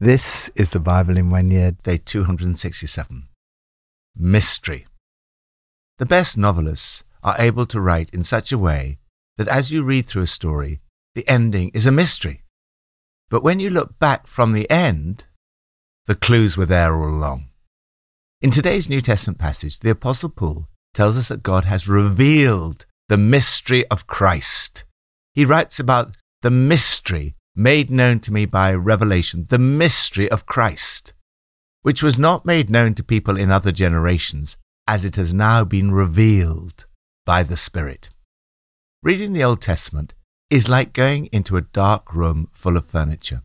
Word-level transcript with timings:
This 0.00 0.48
is 0.54 0.70
the 0.70 0.78
Bible 0.78 1.16
in 1.16 1.28
one 1.28 1.50
year, 1.50 1.72
day 1.72 1.96
267. 1.96 3.26
Mystery. 4.14 4.86
The 5.98 6.06
best 6.06 6.38
novelists 6.38 7.02
are 7.24 7.34
able 7.36 7.66
to 7.66 7.80
write 7.80 8.08
in 8.10 8.22
such 8.22 8.52
a 8.52 8.58
way 8.58 8.98
that 9.38 9.48
as 9.48 9.72
you 9.72 9.82
read 9.82 10.06
through 10.06 10.22
a 10.22 10.28
story, 10.28 10.78
the 11.16 11.28
ending 11.28 11.72
is 11.74 11.84
a 11.84 11.90
mystery. 11.90 12.44
But 13.28 13.42
when 13.42 13.58
you 13.58 13.70
look 13.70 13.98
back 13.98 14.28
from 14.28 14.52
the 14.52 14.70
end, 14.70 15.24
the 16.06 16.14
clues 16.14 16.56
were 16.56 16.64
there 16.64 16.94
all 16.94 17.08
along. 17.08 17.48
In 18.40 18.52
today's 18.52 18.88
New 18.88 19.00
Testament 19.00 19.40
passage, 19.40 19.80
the 19.80 19.90
Apostle 19.90 20.30
Paul 20.30 20.68
tells 20.94 21.18
us 21.18 21.26
that 21.26 21.42
God 21.42 21.64
has 21.64 21.88
revealed 21.88 22.86
the 23.08 23.18
mystery 23.18 23.84
of 23.88 24.06
Christ. 24.06 24.84
He 25.34 25.44
writes 25.44 25.80
about 25.80 26.16
the 26.42 26.52
mystery 26.52 27.34
made 27.58 27.90
known 27.90 28.20
to 28.20 28.32
me 28.32 28.46
by 28.46 28.72
revelation, 28.72 29.44
the 29.48 29.58
mystery 29.58 30.30
of 30.30 30.46
Christ, 30.46 31.12
which 31.82 32.04
was 32.04 32.16
not 32.16 32.46
made 32.46 32.70
known 32.70 32.94
to 32.94 33.02
people 33.02 33.36
in 33.36 33.50
other 33.50 33.72
generations, 33.72 34.56
as 34.86 35.04
it 35.04 35.16
has 35.16 35.34
now 35.34 35.64
been 35.64 35.90
revealed 35.90 36.86
by 37.26 37.42
the 37.42 37.56
Spirit. 37.56 38.10
Reading 39.02 39.32
the 39.32 39.42
Old 39.42 39.60
Testament 39.60 40.14
is 40.50 40.68
like 40.68 40.92
going 40.92 41.26
into 41.32 41.56
a 41.56 41.62
dark 41.62 42.14
room 42.14 42.48
full 42.54 42.76
of 42.76 42.86
furniture. 42.86 43.42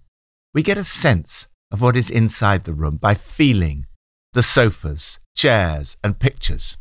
We 0.53 0.61
get 0.61 0.77
a 0.77 0.83
sense 0.83 1.47
of 1.71 1.81
what 1.81 1.95
is 1.95 2.11
inside 2.11 2.65
the 2.65 2.73
room 2.73 2.97
by 2.97 3.15
feeling 3.15 3.87
the 4.33 4.43
sofas, 4.43 5.17
chairs, 5.35 5.97
and 6.03 6.19
pictures. 6.19 6.77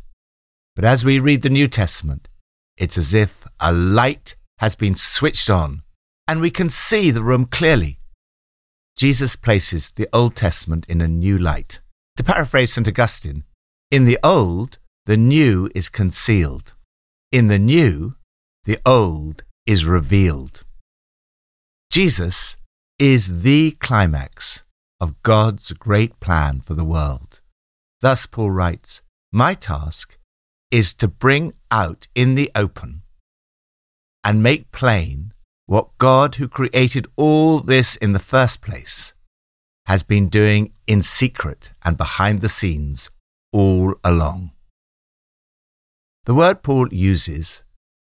But 0.76 0.84
as 0.84 1.02
we 1.02 1.18
read 1.18 1.40
the 1.40 1.50
New 1.50 1.66
Testament, 1.66 2.28
it's 2.76 2.98
as 2.98 3.14
if 3.14 3.46
a 3.58 3.72
light 3.72 4.36
has 4.58 4.74
been 4.74 4.94
switched 4.94 5.48
on 5.48 5.81
and 6.26 6.40
we 6.40 6.50
can 6.50 6.70
see 6.70 7.10
the 7.10 7.22
room 7.22 7.44
clearly. 7.46 7.98
Jesus 8.96 9.36
places 9.36 9.90
the 9.90 10.08
Old 10.12 10.36
Testament 10.36 10.86
in 10.88 11.00
a 11.00 11.08
new 11.08 11.38
light. 11.38 11.80
To 12.16 12.24
paraphrase 12.24 12.72
St. 12.72 12.86
Augustine, 12.86 13.44
in 13.90 14.04
the 14.04 14.18
Old, 14.22 14.78
the 15.06 15.16
new 15.16 15.68
is 15.74 15.88
concealed. 15.88 16.74
In 17.32 17.48
the 17.48 17.58
new, 17.58 18.14
the 18.64 18.78
old 18.86 19.42
is 19.66 19.84
revealed. 19.84 20.64
Jesus 21.90 22.56
is 22.98 23.42
the 23.42 23.72
climax 23.80 24.62
of 25.00 25.20
God's 25.24 25.72
great 25.72 26.20
plan 26.20 26.60
for 26.60 26.74
the 26.74 26.84
world. 26.84 27.40
Thus, 28.00 28.26
Paul 28.26 28.52
writes, 28.52 29.02
My 29.32 29.54
task 29.54 30.16
is 30.70 30.94
to 30.94 31.08
bring 31.08 31.54
out 31.70 32.06
in 32.14 32.36
the 32.36 32.50
open 32.54 33.02
and 34.22 34.42
make 34.42 34.70
plain 34.70 35.32
what 35.66 35.96
God, 35.98 36.36
who 36.36 36.48
created 36.48 37.06
all 37.16 37.60
this 37.60 37.96
in 37.96 38.12
the 38.12 38.18
first 38.18 38.60
place, 38.60 39.14
has 39.86 40.02
been 40.02 40.28
doing 40.28 40.72
in 40.86 41.02
secret 41.02 41.70
and 41.84 41.96
behind 41.96 42.40
the 42.40 42.48
scenes 42.48 43.10
all 43.52 43.94
along. 44.04 44.52
The 46.24 46.34
word 46.34 46.62
Paul 46.62 46.88
uses, 46.92 47.62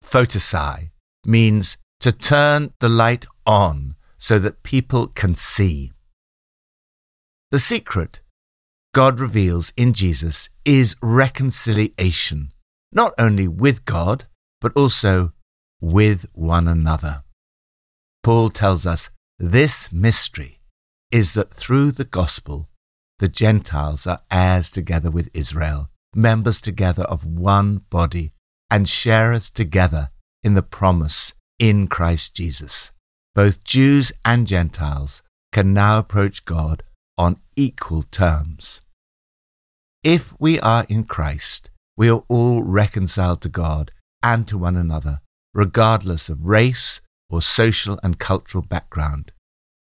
photisai, 0.04 0.92
means 1.26 1.78
to 2.00 2.12
turn 2.12 2.74
the 2.80 2.90
light 2.90 3.26
on 3.46 3.96
so 4.18 4.40
that 4.40 4.64
people 4.64 5.08
can 5.08 5.36
see. 5.36 5.92
The 7.52 7.60
secret 7.60 8.22
God 8.94 9.20
reveals 9.20 9.74
in 9.78 9.94
Jesus 9.94 10.50
is 10.66 10.96
reconciliation, 11.02 12.52
not 12.92 13.14
only 13.18 13.48
with 13.48 13.86
God, 13.86 14.26
but 14.60 14.74
also 14.76 15.34
with 15.80 16.26
one 16.34 16.68
another. 16.68 17.24
Paul 18.28 18.50
tells 18.50 18.86
us 18.86 19.10
this 19.40 19.90
mystery 19.94 20.60
is 21.12 21.34
that 21.36 21.50
through 21.50 21.94
the 21.94 22.04
gospel, 22.04 22.68
the 23.20 23.30
Gentiles 23.30 24.06
are 24.06 24.20
heirs 24.30 24.70
together 24.70 25.10
with 25.10 25.30
Israel, 25.34 25.90
members 26.14 26.60
together 26.60 27.04
of 27.04 27.24
one 27.26 27.86
body, 27.90 28.34
and 28.70 28.90
sharers 28.90 29.50
together 29.50 30.10
in 30.44 30.56
the 30.56 30.62
promise 30.62 31.36
in 31.58 31.88
Christ 31.88 32.36
Jesus. 32.36 32.92
Both 33.34 33.64
Jews 33.64 34.12
and 34.26 34.46
Gentiles 34.46 35.22
can 35.54 35.74
now 35.74 35.98
approach 35.98 36.44
God 36.44 36.84
on 37.18 37.40
equal 37.56 38.04
terms. 38.04 38.82
If 40.04 40.34
we 40.38 40.60
are 40.60 40.86
in 40.90 41.06
Christ, 41.06 41.70
we 41.96 42.10
are 42.10 42.26
all 42.28 42.62
reconciled 42.62 43.40
to 43.44 43.48
God 43.48 43.92
and 44.22 44.46
to 44.50 44.58
one 44.58 44.76
another, 44.76 45.22
regardless 45.54 46.28
of 46.28 46.46
race, 46.46 47.00
or 47.30 47.42
social 47.42 48.00
and 48.04 48.20
cultural 48.20 48.64
background. 48.64 49.32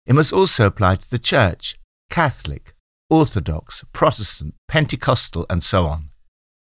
It 0.06 0.14
must 0.14 0.34
also 0.34 0.66
apply 0.66 0.96
to 0.96 1.10
the 1.10 1.20
Church, 1.20 1.78
Catholic, 2.10 2.74
Orthodox, 3.10 3.84
Protestant, 3.94 4.56
Pentecostal, 4.68 5.46
and 5.50 5.64
so 5.64 5.86
on. 5.86 6.10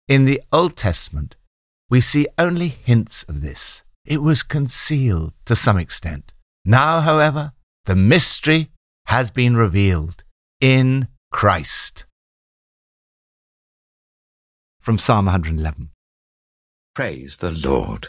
In 0.08 0.26
the 0.26 0.42
Old 0.52 0.76
Testament, 0.76 1.36
we 1.90 2.02
see 2.02 2.28
only 2.38 2.68
hints 2.70 3.24
of 3.24 3.42
this. 3.42 3.84
It 4.06 4.22
was 4.22 4.44
concealed 4.44 5.34
to 5.46 5.56
some 5.56 5.78
extent. 5.78 6.34
Now, 6.66 7.00
however, 7.02 7.54
the 7.86 7.96
mystery 7.96 8.70
has 9.06 9.32
been 9.32 9.56
revealed 9.56 10.24
in 10.60 11.08
Christ. 11.32 12.06
From 14.80 14.98
Psalm 14.98 15.26
111 15.26 15.90
Praise 16.94 17.38
the 17.38 17.52
Lord. 17.52 18.08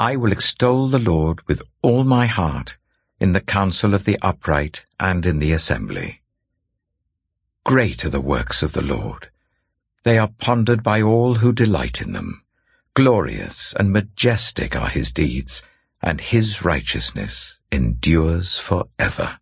I 0.00 0.16
will 0.16 0.32
extol 0.32 0.88
the 0.88 0.98
Lord 0.98 1.46
with 1.46 1.62
all 1.80 2.02
my 2.02 2.26
heart 2.26 2.76
in 3.20 3.34
the 3.34 3.40
council 3.40 3.94
of 3.94 4.04
the 4.04 4.18
upright 4.20 4.84
and 4.98 5.24
in 5.24 5.38
the 5.38 5.52
assembly. 5.52 6.22
Great 7.64 8.04
are 8.04 8.08
the 8.08 8.20
works 8.20 8.64
of 8.64 8.72
the 8.72 8.82
Lord. 8.82 9.28
They 10.02 10.18
are 10.18 10.32
pondered 10.38 10.82
by 10.82 11.00
all 11.00 11.36
who 11.36 11.52
delight 11.52 12.00
in 12.00 12.14
them. 12.14 12.42
Glorious 12.94 13.74
and 13.78 13.92
majestic 13.92 14.74
are 14.74 14.88
his 14.88 15.12
deeds, 15.12 15.62
and 16.02 16.20
his 16.20 16.64
righteousness 16.64 17.60
endures 17.70 18.58
for 18.58 18.88
ever. 18.98 19.38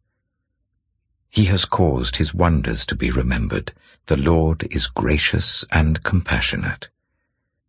He 1.31 1.47
has 1.47 1.65
caused 1.65 2.17
his 2.17 2.35
wonders 2.35 2.85
to 2.85 2.95
be 2.95 3.11
remembered. 3.11 3.73
The 4.07 4.19
Lord 4.19 4.69
is 4.71 4.89
gracious 4.89 5.65
and 5.73 6.03
compassionate. 6.03 6.91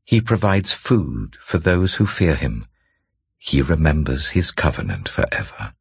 He 0.04 0.20
provides 0.20 0.74
food 0.74 1.38
for 1.40 1.58
those 1.58 1.96
who 1.96 2.06
fear 2.06 2.36
him 2.36 2.66
he 3.44 3.60
remembers 3.60 4.30
his 4.30 4.52
covenant 4.52 5.10
forever. 5.10 5.74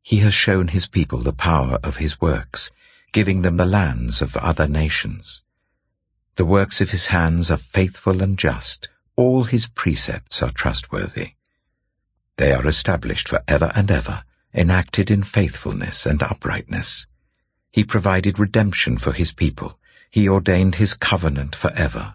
He 0.00 0.20
has 0.20 0.32
shown 0.32 0.68
his 0.68 0.86
people 0.86 1.18
the 1.18 1.34
power 1.34 1.78
of 1.84 1.98
his 1.98 2.18
works, 2.18 2.70
giving 3.12 3.42
them 3.42 3.58
the 3.58 3.66
lands 3.66 4.22
of 4.22 4.34
other 4.38 4.66
nations. 4.66 5.44
The 6.36 6.46
works 6.46 6.80
of 6.80 6.92
his 6.92 7.06
hands 7.08 7.50
are 7.50 7.58
faithful 7.58 8.22
and 8.22 8.38
just. 8.38 8.88
All 9.16 9.44
his 9.44 9.66
precepts 9.66 10.42
are 10.42 10.50
trustworthy. 10.50 11.32
They 12.38 12.54
are 12.54 12.66
established 12.66 13.28
for 13.28 13.42
ever 13.46 13.70
and 13.74 13.90
ever, 13.90 14.24
enacted 14.54 15.10
in 15.10 15.24
faithfulness 15.24 16.06
and 16.06 16.22
uprightness. 16.22 17.06
He 17.70 17.84
provided 17.84 18.38
redemption 18.38 18.96
for 18.96 19.12
his 19.12 19.32
people. 19.32 19.78
He 20.10 20.26
ordained 20.26 20.76
his 20.76 20.94
covenant 20.94 21.54
forever. 21.54 22.14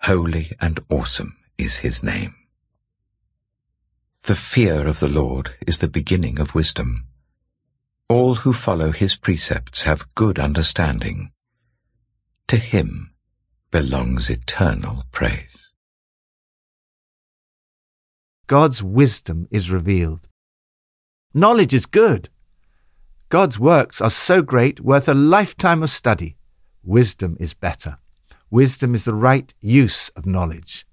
Holy 0.00 0.56
and 0.60 0.80
awesome 0.90 1.36
is 1.56 1.78
his 1.78 2.02
name. 2.02 2.34
The 4.26 4.34
fear 4.34 4.86
of 4.86 5.00
the 5.00 5.08
Lord 5.08 5.54
is 5.66 5.80
the 5.80 5.88
beginning 5.88 6.40
of 6.40 6.54
wisdom. 6.54 7.08
All 8.08 8.36
who 8.36 8.54
follow 8.54 8.90
his 8.90 9.16
precepts 9.16 9.82
have 9.82 10.14
good 10.14 10.38
understanding. 10.38 11.30
To 12.48 12.56
him 12.56 13.10
belongs 13.70 14.30
eternal 14.30 15.04
praise. 15.12 15.74
God's 18.46 18.82
wisdom 18.82 19.46
is 19.50 19.70
revealed. 19.70 20.26
Knowledge 21.34 21.74
is 21.74 21.84
good. 21.84 22.30
God's 23.28 23.58
works 23.58 24.00
are 24.00 24.08
so 24.08 24.40
great, 24.40 24.80
worth 24.80 25.06
a 25.06 25.12
lifetime 25.12 25.82
of 25.82 25.90
study. 25.90 26.38
Wisdom 26.82 27.36
is 27.38 27.52
better. 27.52 27.98
Wisdom 28.50 28.94
is 28.94 29.04
the 29.04 29.12
right 29.12 29.52
use 29.60 30.08
of 30.16 30.24
knowledge. 30.24 30.86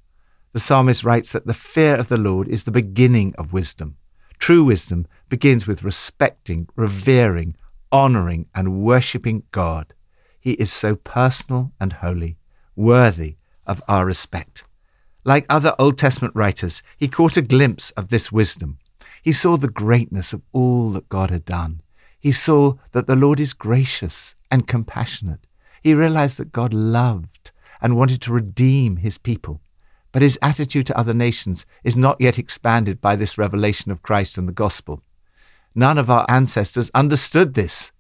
The 0.54 0.60
psalmist 0.60 1.04
writes 1.06 1.32
that 1.32 1.48
the 1.48 1.54
fear 1.54 1.96
of 1.96 2.10
the 2.10 2.20
Lord 2.20 2.48
is 2.50 2.64
the 2.66 2.72
beginning 2.72 3.34
of 3.38 3.54
wisdom. 3.54 3.96
True 4.38 4.66
wisdom 4.66 5.08
begins 5.30 5.66
with 5.66 5.84
respecting, 5.84 6.68
revering, 6.76 7.56
honoring, 7.92 8.48
and 8.54 8.82
worshipping 8.82 9.44
God. 9.52 9.94
He 10.40 10.54
is 10.54 10.72
so 10.72 10.96
personal 10.96 11.72
and 11.80 11.94
holy, 11.94 12.38
worthy 12.76 13.36
of 13.66 13.82
our 13.88 14.06
respect. 14.06 14.64
Like 15.24 15.46
other 15.48 15.74
Old 15.80 15.98
Testament 15.98 16.36
writers, 16.36 16.84
he 16.98 17.08
caught 17.08 17.38
a 17.38 17.42
glimpse 17.42 17.92
of 17.92 18.10
this 18.10 18.32
wisdom. 18.32 18.80
He 19.22 19.32
saw 19.32 19.56
the 19.56 19.70
greatness 19.70 20.34
of 20.34 20.42
all 20.52 20.92
that 20.92 21.08
God 21.08 21.30
had 21.30 21.46
done. 21.46 21.82
He 22.20 22.32
saw 22.32 22.74
that 22.92 23.08
the 23.08 23.16
Lord 23.16 23.40
is 23.40 23.54
gracious 23.54 24.36
and 24.50 24.68
compassionate. 24.68 25.48
He 25.82 25.94
realized 25.94 26.38
that 26.38 26.52
God 26.52 26.74
loved 26.74 27.52
and 27.82 27.96
wanted 27.96 28.22
to 28.24 28.34
redeem 28.34 28.98
his 28.98 29.18
people. 29.18 29.62
But 30.12 30.22
his 30.22 30.38
attitude 30.42 30.88
to 30.88 30.98
other 30.98 31.14
nations 31.14 31.66
is 31.84 31.96
not 31.96 32.20
yet 32.20 32.38
expanded 32.38 33.00
by 33.00 33.16
this 33.16 33.38
revelation 33.38 33.92
of 33.92 34.02
Christ 34.02 34.38
and 34.38 34.48
the 34.48 34.54
gospel. 34.54 35.02
none 35.74 35.98
of 35.98 36.10
our 36.10 36.26
ancestors 36.28 36.92
understood 36.94 37.54
this. 37.54 37.94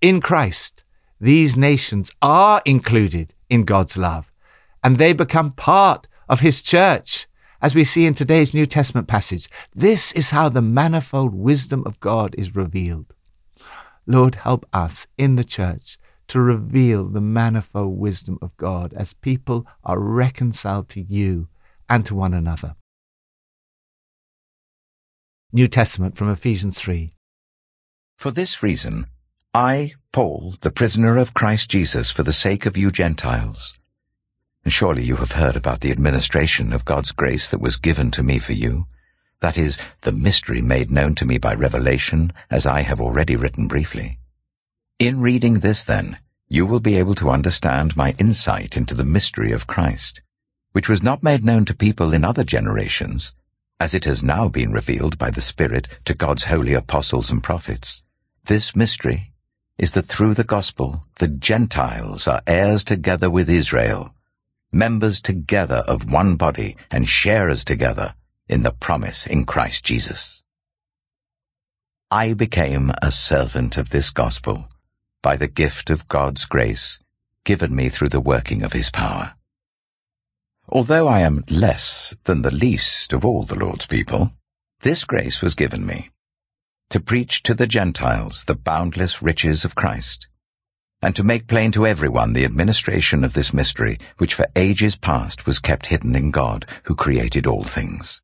In 0.00 0.20
Christ, 0.20 0.84
these 1.20 1.56
nations 1.56 2.12
are 2.22 2.62
included 2.64 3.34
in 3.48 3.64
God's 3.64 3.96
love, 3.96 4.32
and 4.82 4.96
they 4.96 5.12
become 5.12 5.52
part 5.52 6.06
of 6.28 6.40
His 6.40 6.62
church. 6.62 7.26
As 7.60 7.74
we 7.74 7.84
see 7.84 8.06
in 8.06 8.14
today's 8.14 8.54
New 8.54 8.64
Testament 8.64 9.06
passage, 9.06 9.48
this 9.74 10.12
is 10.12 10.30
how 10.30 10.48
the 10.48 10.62
manifold 10.62 11.34
wisdom 11.34 11.82
of 11.84 12.00
God 12.00 12.34
is 12.38 12.56
revealed. 12.56 13.12
Lord, 14.06 14.36
help 14.36 14.64
us 14.72 15.06
in 15.18 15.36
the 15.36 15.44
church 15.44 15.98
to 16.30 16.40
reveal 16.40 17.08
the 17.08 17.20
manifold 17.20 17.98
wisdom 17.98 18.38
of 18.40 18.56
God 18.56 18.92
as 18.94 19.12
people 19.14 19.66
are 19.82 19.98
reconciled 19.98 20.88
to 20.90 21.00
you 21.00 21.48
and 21.88 22.06
to 22.06 22.14
one 22.14 22.32
another. 22.32 22.76
New 25.52 25.66
Testament 25.66 26.16
from 26.16 26.30
Ephesians 26.30 26.78
3. 26.78 27.16
For 28.16 28.30
this 28.30 28.62
reason, 28.62 29.06
I, 29.52 29.94
Paul, 30.12 30.54
the 30.60 30.70
prisoner 30.70 31.16
of 31.16 31.34
Christ 31.34 31.68
Jesus, 31.68 32.12
for 32.12 32.22
the 32.22 32.32
sake 32.32 32.64
of 32.64 32.76
you 32.76 32.92
Gentiles. 32.92 33.74
And 34.62 34.72
surely 34.72 35.02
you 35.02 35.16
have 35.16 35.32
heard 35.32 35.56
about 35.56 35.80
the 35.80 35.90
administration 35.90 36.72
of 36.72 36.84
God's 36.84 37.10
grace 37.10 37.50
that 37.50 37.60
was 37.60 37.76
given 37.76 38.12
to 38.12 38.22
me 38.22 38.38
for 38.38 38.52
you. 38.52 38.86
That 39.40 39.58
is, 39.58 39.80
the 40.02 40.12
mystery 40.12 40.62
made 40.62 40.92
known 40.92 41.16
to 41.16 41.24
me 41.24 41.38
by 41.38 41.54
revelation, 41.54 42.32
as 42.52 42.66
I 42.66 42.82
have 42.82 43.00
already 43.00 43.34
written 43.34 43.66
briefly. 43.66 44.19
In 45.00 45.22
reading 45.22 45.60
this, 45.60 45.82
then, 45.82 46.18
you 46.46 46.66
will 46.66 46.78
be 46.78 46.96
able 46.96 47.14
to 47.14 47.30
understand 47.30 47.96
my 47.96 48.14
insight 48.18 48.76
into 48.76 48.94
the 48.94 49.02
mystery 49.02 49.50
of 49.50 49.66
Christ, 49.66 50.22
which 50.72 50.90
was 50.90 51.02
not 51.02 51.22
made 51.22 51.42
known 51.42 51.64
to 51.64 51.74
people 51.74 52.12
in 52.12 52.22
other 52.22 52.44
generations, 52.44 53.34
as 53.80 53.94
it 53.94 54.04
has 54.04 54.22
now 54.22 54.46
been 54.50 54.74
revealed 54.74 55.16
by 55.16 55.30
the 55.30 55.40
Spirit 55.40 55.88
to 56.04 56.12
God's 56.12 56.44
holy 56.44 56.74
apostles 56.74 57.30
and 57.30 57.42
prophets. 57.42 58.02
This 58.44 58.76
mystery 58.76 59.32
is 59.78 59.92
that 59.92 60.04
through 60.04 60.34
the 60.34 60.44
gospel 60.44 61.06
the 61.18 61.28
Gentiles 61.28 62.28
are 62.28 62.42
heirs 62.46 62.84
together 62.84 63.30
with 63.30 63.48
Israel, 63.48 64.14
members 64.70 65.22
together 65.22 65.82
of 65.88 66.12
one 66.12 66.36
body 66.36 66.76
and 66.90 67.08
sharers 67.08 67.64
together 67.64 68.16
in 68.50 68.64
the 68.64 68.70
promise 68.70 69.26
in 69.26 69.46
Christ 69.46 69.82
Jesus. 69.82 70.44
I 72.10 72.34
became 72.34 72.92
a 73.00 73.10
servant 73.10 73.78
of 73.78 73.88
this 73.88 74.10
gospel 74.10 74.68
by 75.22 75.36
the 75.36 75.48
gift 75.48 75.90
of 75.90 76.08
God's 76.08 76.44
grace 76.44 76.98
given 77.44 77.74
me 77.74 77.88
through 77.88 78.10
the 78.10 78.20
working 78.20 78.62
of 78.62 78.72
his 78.72 78.90
power. 78.90 79.34
Although 80.68 81.08
I 81.08 81.20
am 81.20 81.44
less 81.48 82.14
than 82.24 82.42
the 82.42 82.54
least 82.54 83.12
of 83.12 83.24
all 83.24 83.42
the 83.42 83.58
Lord's 83.58 83.86
people, 83.86 84.32
this 84.80 85.04
grace 85.04 85.42
was 85.42 85.54
given 85.54 85.84
me 85.84 86.10
to 86.90 87.00
preach 87.00 87.44
to 87.44 87.54
the 87.54 87.68
Gentiles 87.68 88.44
the 88.44 88.54
boundless 88.54 89.22
riches 89.22 89.64
of 89.64 89.76
Christ, 89.76 90.26
and 91.00 91.14
to 91.14 91.22
make 91.22 91.46
plain 91.46 91.70
to 91.72 91.86
everyone 91.86 92.32
the 92.32 92.44
administration 92.44 93.22
of 93.22 93.32
this 93.32 93.54
mystery, 93.54 93.96
which 94.18 94.34
for 94.34 94.48
ages 94.56 94.96
past 94.96 95.46
was 95.46 95.60
kept 95.60 95.86
hidden 95.86 96.16
in 96.16 96.32
God, 96.32 96.66
who 96.84 96.96
created 96.96 97.46
all 97.46 97.62
things. 97.62 98.20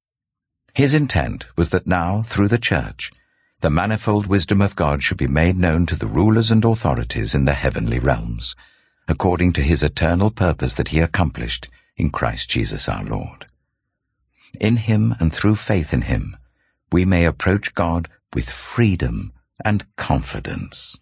His 0.75 0.95
intent 0.95 1.47
was 1.57 1.71
that 1.71 1.87
now, 1.87 2.23
through 2.23 2.49
the 2.49 2.59
Church, 2.59 3.13
the 3.61 3.71
manifold 3.71 4.27
wisdom 4.27 4.61
of 4.61 4.77
God 4.77 5.03
should 5.03 5.17
be 5.17 5.27
made 5.27 5.57
known 5.57 5.87
to 5.87 5.97
the 5.97 6.07
rulers 6.07 6.51
and 6.51 6.65
authorities 6.65 7.35
in 7.35 7.47
the 7.47 7.55
heavenly 7.55 7.99
realms, 7.99 8.55
according 9.09 9.53
to 9.55 9.63
his 9.63 9.83
eternal 9.83 10.31
purpose 10.31 10.75
that 10.75 10.89
he 10.89 11.01
accomplished 11.01 11.69
in 11.97 12.11
Christ 12.11 12.51
Jesus 12.51 12.89
our 12.89 13.05
Lord. 13.05 13.47
In 14.61 14.77
him 14.77 15.15
and 15.21 15.33
through 15.33 15.57
faith 15.57 15.95
in 15.95 16.03
him, 16.03 16.37
we 16.93 17.05
may 17.05 17.25
approach 17.25 17.75
God 17.75 18.09
with 18.35 18.51
freedom 18.51 19.33
and 19.65 19.85
confidence. 19.97 20.99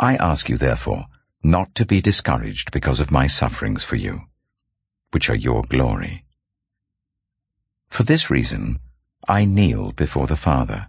I 0.00 0.16
ask 0.16 0.48
you, 0.48 0.56
therefore, 0.56 1.06
not 1.42 1.74
to 1.76 1.86
be 1.86 2.00
discouraged 2.00 2.72
because 2.72 3.00
of 3.00 3.10
my 3.10 3.28
sufferings 3.28 3.84
for 3.84 3.96
you, 3.96 4.22
which 5.12 5.30
are 5.30 5.36
your 5.36 5.62
glory. 5.62 6.24
For 7.88 8.02
this 8.02 8.28
reason, 8.28 8.80
I 9.28 9.44
kneel 9.44 9.92
before 9.92 10.26
the 10.26 10.36
Father, 10.36 10.88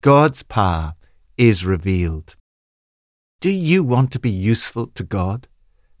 God's 0.00 0.44
power 0.44 0.94
is 1.36 1.64
revealed. 1.64 2.36
Do 3.40 3.50
you 3.50 3.82
want 3.82 4.12
to 4.12 4.20
be 4.20 4.30
useful 4.30 4.86
to 4.94 5.02
God? 5.02 5.48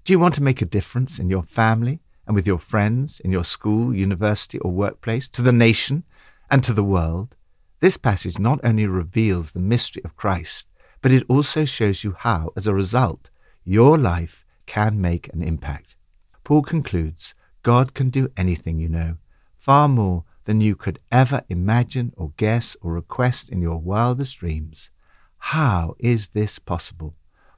Do 0.04 0.12
you 0.12 0.20
want 0.20 0.36
to 0.36 0.42
make 0.42 0.62
a 0.62 0.66
difference 0.66 1.18
in 1.18 1.28
your 1.28 1.42
family, 1.42 1.98
and 2.24 2.36
with 2.36 2.46
your 2.46 2.60
friends 2.60 3.18
in 3.18 3.32
your 3.32 3.42
school, 3.42 3.92
university, 3.92 4.60
or 4.60 4.70
workplace, 4.70 5.28
to 5.30 5.42
the 5.42 5.50
nation 5.50 6.04
and 6.48 6.62
to 6.62 6.72
the 6.72 6.84
world, 6.84 7.34
this 7.80 7.96
passage 7.96 8.38
not 8.38 8.60
only 8.62 8.86
reveals 8.86 9.50
the 9.50 9.58
mystery 9.58 10.02
of 10.04 10.14
Christ, 10.14 10.68
but 11.02 11.10
it 11.10 11.24
also 11.28 11.64
shows 11.64 12.04
you 12.04 12.14
how, 12.18 12.52
as 12.54 12.68
a 12.68 12.74
result, 12.74 13.30
your 13.64 13.98
life 13.98 14.44
can 14.66 15.00
make 15.00 15.28
an 15.34 15.42
impact. 15.42 15.96
Paul 16.44 16.62
concludes 16.62 17.34
God 17.64 17.94
can 17.94 18.10
do 18.10 18.30
anything, 18.36 18.78
you 18.78 18.88
know, 18.88 19.16
far 19.58 19.88
more 19.88 20.22
than 20.48 20.62
you 20.62 20.74
could 20.74 20.98
ever 21.12 21.42
imagine 21.50 22.10
or 22.16 22.32
guess 22.38 22.74
or 22.80 22.94
request 22.94 23.50
in 23.50 23.60
your 23.60 23.76
wildest 23.76 24.38
dreams. 24.38 24.90
How 25.36 25.94
is 25.98 26.30
this 26.30 26.58
possible? 26.58 27.14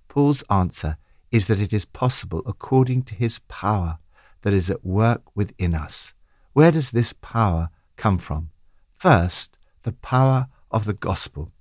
Paul's 0.08 0.42
answer 0.50 0.96
is 1.30 1.46
that 1.46 1.60
it 1.60 1.72
is 1.72 1.84
possible 1.84 2.42
according 2.46 3.04
to 3.04 3.14
his 3.14 3.38
power 3.46 4.00
that 4.42 4.52
is 4.52 4.68
at 4.68 4.84
work 4.84 5.22
within 5.36 5.72
us. 5.72 6.14
Where 6.52 6.72
does 6.72 6.90
this 6.90 7.12
power 7.12 7.70
come 7.94 8.18
from? 8.18 8.50
First, 8.96 9.56
the 9.84 9.92
power 9.92 10.48
of 10.72 10.84
the 10.84 10.92
gospel. 10.92 11.52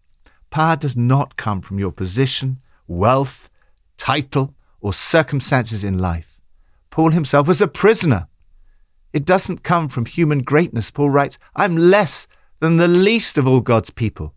Power 0.50 0.77
does 0.77 0.98
not 0.98 1.38
come 1.38 1.62
from 1.62 1.77
your 1.77 1.91
position, 1.91 2.59
wealth, 2.88 3.51
title, 3.98 4.55
or 4.81 4.93
circumstances 4.93 5.83
in 5.83 6.00
life. 6.00 6.39
Paul 6.89 7.12
himself 7.12 7.48
was 7.48 7.62
a 7.62 7.67
prisoner. 7.67 8.27
It 9.13 9.25
doesn't 9.25 9.63
come 9.63 9.88
from 9.89 10.06
human 10.06 10.39
greatness. 10.44 10.92
Paul 10.92 11.10
writes, 11.10 11.38
I'm 11.56 11.75
less 11.75 12.28
than 12.60 12.78
the 12.78 12.88
least 12.88 13.38
of 13.38 13.48
all 13.48 13.62
God's 13.62 13.89
people. 13.89 14.34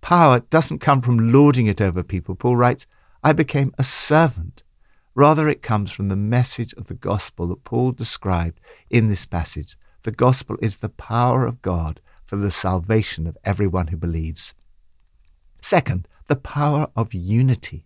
Power 0.00 0.40
doesn't 0.40 0.80
come 0.80 1.02
from 1.02 1.32
lording 1.32 1.66
it 1.66 1.80
over 1.80 2.02
people. 2.02 2.34
Paul 2.34 2.56
writes, 2.56 2.86
I 3.22 3.32
became 3.32 3.72
a 3.78 3.84
servant 3.84 4.62
Rather, 5.14 5.48
it 5.48 5.62
comes 5.62 5.92
from 5.92 6.08
the 6.08 6.16
message 6.16 6.72
of 6.74 6.86
the 6.86 6.94
gospel 6.94 7.46
that 7.48 7.64
Paul 7.64 7.92
described 7.92 8.60
in 8.88 9.08
this 9.08 9.26
passage. 9.26 9.76
The 10.04 10.10
gospel 10.10 10.56
is 10.62 10.78
the 10.78 10.88
power 10.88 11.44
of 11.44 11.60
God 11.60 12.00
for 12.24 12.36
the 12.36 12.50
salvation 12.50 13.26
of 13.26 13.36
everyone 13.44 13.88
who 13.88 13.96
believes. 13.96 14.54
Second, 15.60 16.08
the 16.28 16.36
power 16.36 16.88
of 16.96 17.12
unity. 17.12 17.84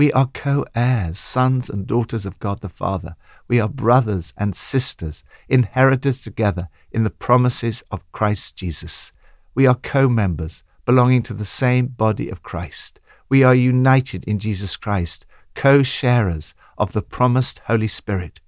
We 0.00 0.10
are 0.14 0.28
co 0.28 0.64
heirs, 0.74 1.18
sons 1.18 1.68
and 1.68 1.86
daughters 1.86 2.24
of 2.24 2.38
God 2.38 2.62
the 2.62 2.70
Father. 2.70 3.16
We 3.48 3.60
are 3.60 3.68
brothers 3.68 4.32
and 4.34 4.56
sisters, 4.56 5.24
inheritors 5.46 6.22
together 6.22 6.70
in 6.90 7.04
the 7.04 7.10
promises 7.10 7.84
of 7.90 8.10
Christ 8.10 8.56
Jesus. 8.56 9.12
We 9.54 9.66
are 9.66 9.74
co 9.74 10.08
members, 10.08 10.64
belonging 10.86 11.22
to 11.24 11.34
the 11.34 11.44
same 11.44 11.88
body 11.88 12.30
of 12.30 12.42
Christ. 12.42 12.98
We 13.28 13.42
are 13.42 13.54
united 13.54 14.24
in 14.24 14.38
Jesus 14.38 14.74
Christ 14.74 15.26
co 15.54 15.82
sharers 15.82 16.54
of 16.78 16.94
the 16.94 17.02
promised 17.02 17.58
Holy 17.66 17.86
Spirit. 17.86 18.40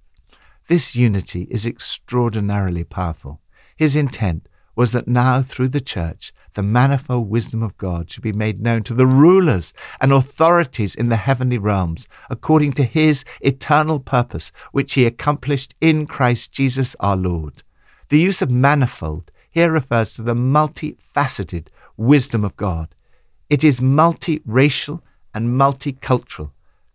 This 0.69 0.95
unity 0.95 1.43
is 1.51 1.67
extraordinarily 1.67 2.83
powerful. 2.83 3.41
His 3.75 3.95
intent 3.95 4.49
was 4.75 4.91
that 4.93 5.07
now, 5.07 5.43
through 5.43 5.67
the 5.67 5.81
church, 5.81 6.33
the 6.53 6.63
manifold 6.63 7.29
wisdom 7.29 7.63
of 7.63 7.77
God 7.77 8.09
should 8.09 8.23
be 8.23 8.31
made 8.31 8.61
known 8.61 8.83
to 8.83 8.93
the 8.93 9.07
rulers 9.07 9.73
and 9.99 10.11
authorities 10.11 10.95
in 10.95 11.09
the 11.09 11.15
heavenly 11.15 11.57
realms, 11.57 12.07
according 12.29 12.73
to 12.73 12.83
his 12.83 13.25
eternal 13.41 13.99
purpose, 13.99 14.51
which 14.71 14.93
he 14.93 15.05
accomplished 15.05 15.75
in 15.81 16.05
Christ 16.05 16.51
Jesus 16.51 16.95
our 16.99 17.15
Lord. 17.15 17.63
The 18.09 18.19
use 18.19 18.41
of 18.41 18.51
manifold 18.51 19.31
here 19.49 19.71
refers 19.71 20.13
to 20.15 20.21
the 20.21 20.35
multifaceted 20.35 21.67
wisdom 21.97 22.43
of 22.43 22.57
God. 22.57 22.95
It 23.49 23.63
is 23.63 23.79
multiracial 23.79 25.01
and 25.33 25.49
multicultural. 25.49 26.51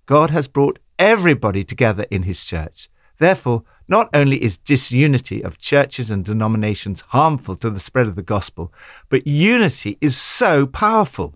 God 0.07 0.31
has 0.31 0.49
brought 0.49 0.79
everybody 0.99 1.62
together 1.62 2.07
in 2.11 2.25
his 2.25 2.45
church. 2.45 2.88
Therefore, 3.19 3.65
not 3.88 4.11
only 4.12 4.42
is 4.42 4.59
disunity 4.59 5.42
of 5.42 5.59
churches 5.59 6.11
and 6.11 6.25
denominations 6.25 7.00
harmful 7.09 7.57
to 7.57 7.71
the 7.71 7.80
spread 7.80 8.07
of 8.07 8.16
the 8.16 8.23
gospel, 8.23 8.73
but 9.09 9.26
unity 9.26 9.97
is 10.00 10.16
so 10.16 10.66
powerful. 10.66 11.35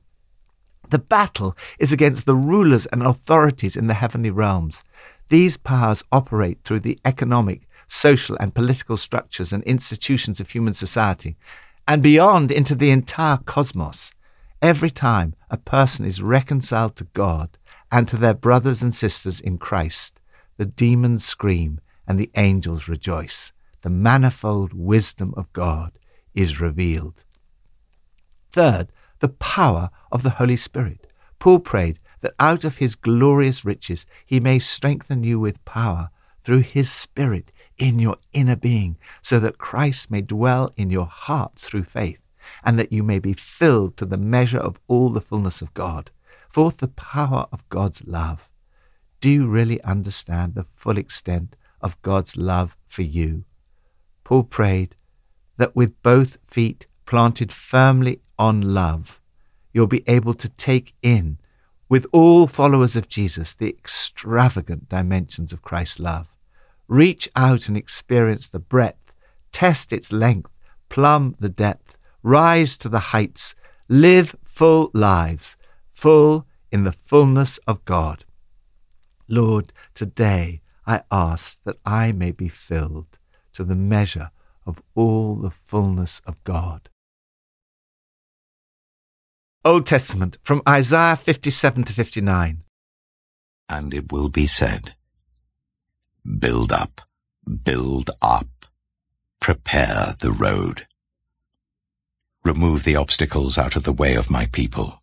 The 0.90 0.98
battle 0.98 1.56
is 1.78 1.92
against 1.92 2.26
the 2.26 2.34
rulers 2.34 2.84
and 2.86 3.02
authorities 3.02 3.76
in 3.76 3.86
the 3.86 3.94
heavenly 3.94 4.30
realms. 4.30 4.84
These 5.30 5.56
powers 5.56 6.04
operate 6.12 6.58
through 6.62 6.80
the 6.80 6.98
economic, 7.06 7.66
social, 7.88 8.36
and 8.38 8.54
political 8.54 8.98
structures 8.98 9.54
and 9.54 9.62
institutions 9.64 10.38
of 10.38 10.50
human 10.50 10.74
society, 10.74 11.36
and 11.88 12.02
beyond 12.02 12.52
into 12.52 12.74
the 12.74 12.90
entire 12.90 13.38
cosmos. 13.38 14.12
Every 14.60 14.90
time 14.90 15.34
a 15.50 15.56
person 15.56 16.04
is 16.04 16.22
reconciled 16.22 16.96
to 16.96 17.04
God 17.14 17.56
and 17.90 18.06
to 18.08 18.18
their 18.18 18.34
brothers 18.34 18.82
and 18.82 18.94
sisters 18.94 19.40
in 19.40 19.56
Christ, 19.56 20.20
the 20.58 20.66
demons 20.66 21.24
scream 21.24 21.80
and 22.12 22.20
the 22.20 22.30
angels 22.36 22.88
rejoice. 22.88 23.54
The 23.80 23.88
manifold 23.88 24.74
wisdom 24.74 25.32
of 25.34 25.50
God 25.54 25.92
is 26.34 26.60
revealed. 26.60 27.24
Third, 28.50 28.92
the 29.20 29.30
power 29.30 29.88
of 30.10 30.22
the 30.22 30.36
Holy 30.36 30.56
Spirit. 30.56 31.10
Paul 31.38 31.60
prayed 31.60 31.98
that 32.20 32.34
out 32.38 32.64
of 32.64 32.76
his 32.76 32.96
glorious 32.96 33.64
riches 33.64 34.04
he 34.26 34.40
may 34.40 34.58
strengthen 34.58 35.24
you 35.24 35.40
with 35.40 35.64
power 35.64 36.10
through 36.44 36.60
his 36.60 36.90
Spirit 36.90 37.50
in 37.78 37.98
your 37.98 38.18
inner 38.34 38.56
being, 38.56 38.98
so 39.22 39.40
that 39.40 39.56
Christ 39.56 40.10
may 40.10 40.20
dwell 40.20 40.70
in 40.76 40.90
your 40.90 41.06
hearts 41.06 41.64
through 41.64 41.84
faith, 41.84 42.20
and 42.62 42.78
that 42.78 42.92
you 42.92 43.02
may 43.02 43.20
be 43.20 43.32
filled 43.32 43.96
to 43.96 44.04
the 44.04 44.18
measure 44.18 44.58
of 44.58 44.78
all 44.86 45.08
the 45.08 45.22
fullness 45.22 45.62
of 45.62 45.72
God. 45.72 46.10
Fourth, 46.50 46.76
the 46.76 46.88
power 46.88 47.46
of 47.50 47.66
God's 47.70 48.06
love. 48.06 48.50
Do 49.22 49.30
you 49.30 49.46
really 49.46 49.82
understand 49.82 50.54
the 50.54 50.66
full 50.76 50.98
extent 50.98 51.56
of 51.82 52.00
God's 52.02 52.36
love 52.36 52.76
for 52.86 53.02
you. 53.02 53.44
Paul 54.24 54.44
prayed 54.44 54.96
that 55.56 55.76
with 55.76 56.00
both 56.02 56.38
feet 56.46 56.86
planted 57.06 57.52
firmly 57.52 58.20
on 58.38 58.74
love, 58.74 59.20
you'll 59.72 59.86
be 59.86 60.04
able 60.06 60.34
to 60.34 60.48
take 60.48 60.94
in, 61.02 61.38
with 61.88 62.06
all 62.12 62.46
followers 62.46 62.96
of 62.96 63.08
Jesus, 63.08 63.52
the 63.52 63.68
extravagant 63.68 64.88
dimensions 64.88 65.52
of 65.52 65.62
Christ's 65.62 66.00
love. 66.00 66.28
Reach 66.88 67.28
out 67.36 67.68
and 67.68 67.76
experience 67.76 68.48
the 68.48 68.58
breadth, 68.58 69.12
test 69.52 69.92
its 69.92 70.10
length, 70.12 70.50
plumb 70.88 71.36
the 71.38 71.50
depth, 71.50 71.96
rise 72.22 72.76
to 72.78 72.88
the 72.88 73.12
heights, 73.12 73.54
live 73.88 74.34
full 74.44 74.90
lives, 74.94 75.56
full 75.92 76.46
in 76.70 76.84
the 76.84 76.94
fullness 77.02 77.58
of 77.66 77.84
God. 77.84 78.24
Lord, 79.28 79.72
today 79.92 80.61
I 80.86 81.02
ask 81.10 81.58
that 81.64 81.78
I 81.84 82.12
may 82.12 82.32
be 82.32 82.48
filled 82.48 83.18
to 83.52 83.64
the 83.64 83.76
measure 83.76 84.30
of 84.66 84.82
all 84.94 85.36
the 85.36 85.50
fullness 85.50 86.20
of 86.26 86.42
God. 86.44 86.88
Old 89.64 89.86
Testament 89.86 90.38
from 90.42 90.62
Isaiah 90.68 91.16
57 91.16 91.84
to 91.84 91.92
59. 91.92 92.64
And 93.68 93.94
it 93.94 94.10
will 94.10 94.28
be 94.28 94.46
said, 94.46 94.94
Build 96.38 96.72
up, 96.72 97.00
build 97.64 98.10
up, 98.20 98.66
prepare 99.40 100.16
the 100.18 100.32
road. 100.32 100.86
Remove 102.44 102.82
the 102.82 102.96
obstacles 102.96 103.56
out 103.56 103.76
of 103.76 103.84
the 103.84 103.92
way 103.92 104.14
of 104.14 104.30
my 104.30 104.46
people 104.46 105.01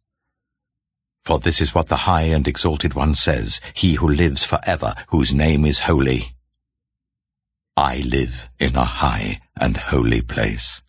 for 1.24 1.40
this 1.40 1.62
is 1.62 1.76
what 1.76 1.88
the 1.88 1.98
high 2.08 2.24
and 2.24 2.48
exalted 2.48 2.94
one 2.94 3.16
says, 3.16 3.62
he 3.74 3.96
who 3.96 4.08
lives 4.08 4.44
for 4.44 4.60
ever, 4.66 4.96
whose 5.10 5.34
name 5.34 5.66
is 5.66 5.82
holy. 5.82 6.34
I 7.78 8.00
live 8.00 8.50
in 8.60 8.76
a 8.76 8.86
high 8.86 9.40
and 9.60 9.78
holy 9.78 10.22
place, 10.22 10.82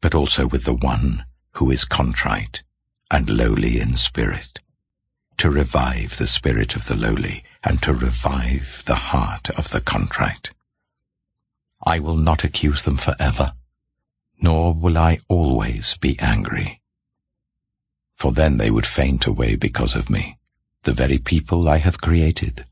but 0.00 0.14
also 0.14 0.46
with 0.46 0.64
the 0.64 0.74
one 0.74 1.24
who 1.54 1.70
is 1.70 1.84
contrite 1.84 2.62
and 3.10 3.28
lowly 3.28 3.80
in 3.80 3.96
spirit, 3.96 4.58
to 5.38 5.50
revive 5.50 6.18
the 6.18 6.26
spirit 6.26 6.76
of 6.76 6.86
the 6.86 6.94
lowly 6.94 7.44
and 7.64 7.82
to 7.82 7.92
revive 7.92 8.82
the 8.86 8.94
heart 8.94 9.50
of 9.50 9.70
the 9.70 9.80
contrite. 9.80 10.50
I 11.84 11.98
will 11.98 12.16
not 12.16 12.44
accuse 12.44 12.84
them 12.84 12.96
forever, 12.96 13.54
nor 14.40 14.74
will 14.74 14.98
I 14.98 15.20
always 15.28 15.96
be 15.96 16.18
angry 16.20 16.81
for 18.22 18.30
then 18.30 18.56
they 18.56 18.70
would 18.70 18.86
faint 18.86 19.26
away 19.26 19.56
because 19.56 19.96
of 19.96 20.08
me, 20.08 20.38
the 20.84 20.92
very 20.92 21.18
people 21.18 21.68
I 21.68 21.78
have 21.78 22.00
created. 22.00 22.64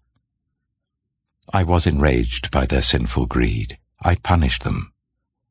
I 1.52 1.64
was 1.64 1.88
enraged 1.88 2.52
by 2.52 2.66
their 2.66 2.82
sinful 2.82 3.26
greed. 3.26 3.76
I 4.00 4.14
punished 4.14 4.62
them, 4.62 4.92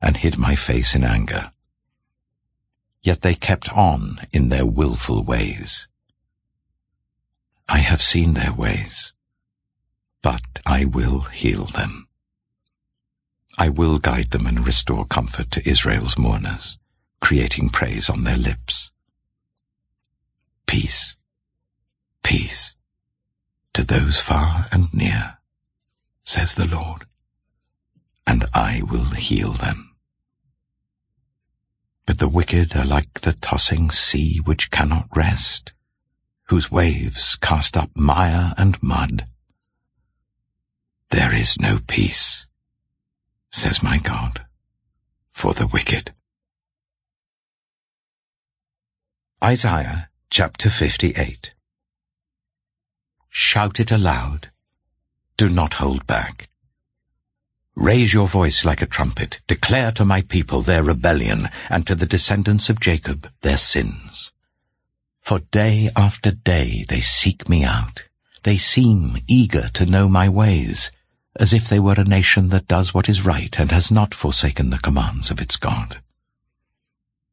and 0.02 0.16
hid 0.16 0.38
my 0.38 0.56
face 0.56 0.96
in 0.96 1.04
anger. 1.04 1.52
Yet 3.04 3.24
they 3.24 3.36
kept 3.36 3.74
on 3.74 4.26
in 4.32 4.48
their 4.48 4.66
wilful 4.66 5.22
ways. 5.22 5.90
I 7.68 7.80
have 7.80 8.02
seen 8.02 8.36
their 8.36 8.54
ways, 8.54 9.12
but 10.22 10.62
I 10.66 10.86
will 10.86 11.24
heal 11.24 11.66
them. 11.66 12.08
I 13.58 13.68
will 13.68 14.00
guide 14.00 14.32
them 14.32 14.48
and 14.48 14.66
restore 14.66 15.06
comfort 15.06 15.52
to 15.52 15.70
Israel's 15.70 16.18
mourners, 16.18 16.78
creating 17.20 17.68
praise 17.68 18.10
on 18.10 18.24
their 18.24 18.38
lips. 18.38 18.92
Peace, 20.70 21.18
peace 22.22 22.76
to 23.74 23.84
those 23.84 24.20
far 24.20 24.68
and 24.72 24.94
near, 24.94 25.40
says 26.24 26.54
the 26.54 26.68
Lord, 26.68 27.08
and 28.28 28.46
I 28.54 28.84
will 28.84 29.10
heal 29.16 29.52
them. 29.52 29.96
But 32.06 32.20
the 32.20 32.30
wicked 32.30 32.76
are 32.76 32.86
like 32.86 33.22
the 33.22 33.34
tossing 33.34 33.90
sea 33.90 34.42
which 34.46 34.70
cannot 34.70 35.08
rest, 35.16 35.74
whose 36.50 36.70
waves 36.70 37.36
cast 37.42 37.76
up 37.76 37.90
mire 37.96 38.54
and 38.56 38.78
mud. 38.84 39.26
There 41.10 41.34
is 41.34 41.60
no 41.60 41.80
peace, 41.88 42.46
says 43.50 43.82
my 43.82 43.98
God, 43.98 44.46
for 45.32 45.56
the 45.56 45.66
wicked. 45.66 46.14
Isaiah 49.44 50.09
Chapter 50.32 50.70
58 50.70 51.56
Shout 53.30 53.80
it 53.80 53.92
aloud. 53.92 54.52
Do 55.38 55.50
not 55.50 55.74
hold 55.82 56.06
back. 56.06 56.50
Raise 57.74 58.14
your 58.14 58.28
voice 58.28 58.64
like 58.64 58.84
a 58.84 58.86
trumpet. 58.86 59.42
Declare 59.48 59.94
to 59.94 60.06
my 60.06 60.22
people 60.22 60.62
their 60.62 60.84
rebellion, 60.84 61.50
and 61.68 61.88
to 61.88 61.96
the 61.96 62.06
descendants 62.06 62.70
of 62.70 62.80
Jacob 62.80 63.32
their 63.42 63.58
sins. 63.58 64.32
For 65.20 65.40
day 65.40 65.90
after 65.96 66.30
day 66.30 66.86
they 66.88 67.02
seek 67.02 67.50
me 67.50 67.64
out. 67.64 68.04
They 68.44 68.58
seem 68.58 69.18
eager 69.28 69.70
to 69.74 69.88
know 69.88 70.08
my 70.08 70.30
ways, 70.30 70.92
as 71.38 71.54
if 71.54 71.68
they 71.68 71.80
were 71.80 72.00
a 72.00 72.04
nation 72.04 72.50
that 72.50 72.68
does 72.68 72.94
what 72.94 73.10
is 73.10 73.26
right 73.26 73.60
and 73.60 73.72
has 73.72 73.90
not 73.90 74.14
forsaken 74.14 74.70
the 74.70 74.78
commands 74.78 75.32
of 75.32 75.42
its 75.42 75.58
God. 75.58 76.04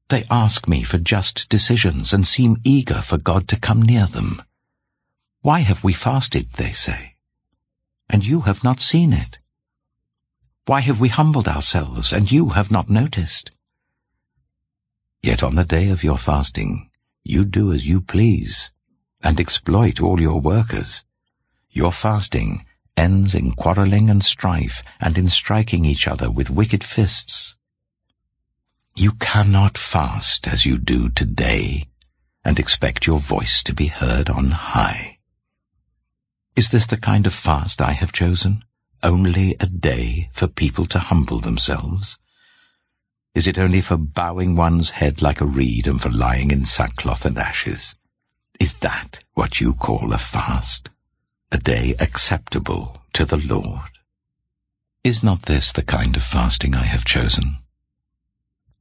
They 0.08 0.24
ask 0.30 0.68
me 0.68 0.84
for 0.84 0.98
just 0.98 1.48
decisions 1.48 2.12
and 2.12 2.24
seem 2.24 2.58
eager 2.62 3.02
for 3.02 3.18
God 3.18 3.48
to 3.48 3.58
come 3.58 3.82
near 3.82 4.06
them. 4.06 4.40
Why 5.42 5.60
have 5.60 5.82
we 5.82 5.92
fasted, 5.94 6.52
they 6.52 6.72
say, 6.72 7.16
and 8.08 8.24
you 8.24 8.42
have 8.42 8.62
not 8.62 8.80
seen 8.80 9.12
it? 9.12 9.40
Why 10.66 10.80
have 10.80 11.00
we 11.00 11.08
humbled 11.08 11.48
ourselves, 11.48 12.12
and 12.12 12.30
you 12.30 12.50
have 12.50 12.70
not 12.70 12.88
noticed? 12.88 13.50
Yet 15.22 15.42
on 15.42 15.56
the 15.56 15.64
day 15.64 15.88
of 15.88 16.04
your 16.04 16.18
fasting, 16.18 16.90
you 17.24 17.44
do 17.44 17.72
as 17.72 17.86
you 17.86 18.00
please, 18.00 18.70
and 19.22 19.40
exploit 19.40 20.00
all 20.00 20.20
your 20.20 20.40
workers. 20.40 21.04
Your 21.70 21.92
fasting 21.92 22.64
ends 22.96 23.34
in 23.34 23.52
quarreling 23.52 24.08
and 24.08 24.24
strife, 24.24 24.82
and 25.00 25.18
in 25.18 25.26
striking 25.28 25.84
each 25.84 26.06
other 26.06 26.30
with 26.30 26.48
wicked 26.48 26.84
fists. 26.84 27.56
You 28.98 29.12
cannot 29.12 29.76
fast 29.76 30.48
as 30.48 30.64
you 30.64 30.78
do 30.78 31.10
today 31.10 31.86
and 32.42 32.58
expect 32.58 33.06
your 33.06 33.18
voice 33.18 33.62
to 33.64 33.74
be 33.74 33.88
heard 33.88 34.30
on 34.30 34.52
high. 34.52 35.18
Is 36.56 36.70
this 36.70 36.86
the 36.86 36.96
kind 36.96 37.26
of 37.26 37.34
fast 37.34 37.82
I 37.82 37.90
have 37.92 38.10
chosen? 38.10 38.64
Only 39.02 39.54
a 39.60 39.66
day 39.66 40.30
for 40.32 40.46
people 40.46 40.86
to 40.86 40.98
humble 40.98 41.40
themselves? 41.40 42.18
Is 43.34 43.46
it 43.46 43.58
only 43.58 43.82
for 43.82 43.98
bowing 43.98 44.56
one's 44.56 44.92
head 44.92 45.20
like 45.20 45.42
a 45.42 45.46
reed 45.46 45.86
and 45.86 46.00
for 46.00 46.08
lying 46.08 46.50
in 46.50 46.64
sackcloth 46.64 47.26
and 47.26 47.36
ashes? 47.36 47.96
Is 48.58 48.78
that 48.78 49.22
what 49.34 49.60
you 49.60 49.74
call 49.74 50.14
a 50.14 50.18
fast? 50.18 50.88
A 51.52 51.58
day 51.58 51.94
acceptable 52.00 53.02
to 53.12 53.26
the 53.26 53.36
Lord? 53.36 53.90
Is 55.04 55.22
not 55.22 55.42
this 55.42 55.70
the 55.70 55.82
kind 55.82 56.16
of 56.16 56.22
fasting 56.22 56.74
I 56.74 56.84
have 56.84 57.04
chosen? 57.04 57.58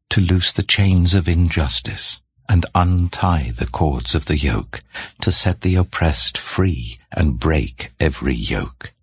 To 0.09 0.21
loose 0.21 0.51
the 0.51 0.63
chains 0.63 1.13
of 1.13 1.27
injustice 1.27 2.21
and 2.47 2.65
untie 2.75 3.51
the 3.51 3.65
cords 3.65 4.15
of 4.15 4.25
the 4.25 4.37
yoke, 4.37 4.81
to 5.21 5.31
set 5.31 5.61
the 5.61 5.75
oppressed 5.75 6.37
free 6.37 6.99
and 7.11 7.39
break 7.39 7.91
every 7.99 8.35
yoke. 8.35 8.93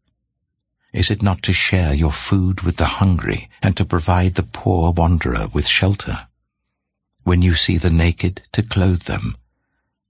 Is 0.93 1.11
it 1.11 1.23
not 1.23 1.43
to 1.45 1.53
share 1.53 1.95
your 1.95 2.13
food 2.13 2.61
with 2.61 2.77
the 2.77 3.01
hungry 3.01 3.49
and 3.63 3.77
to 3.77 3.85
provide 3.85 4.35
the 4.35 4.43
poor 4.43 4.93
wanderer 4.93 5.49
with 5.53 5.67
shelter? 5.67 6.29
When 7.25 7.43
you 7.43 7.55
see 7.55 7.79
the 7.79 7.91
naked, 7.91 8.43
to 8.53 8.63
clothe 8.63 9.03
them, 9.03 9.37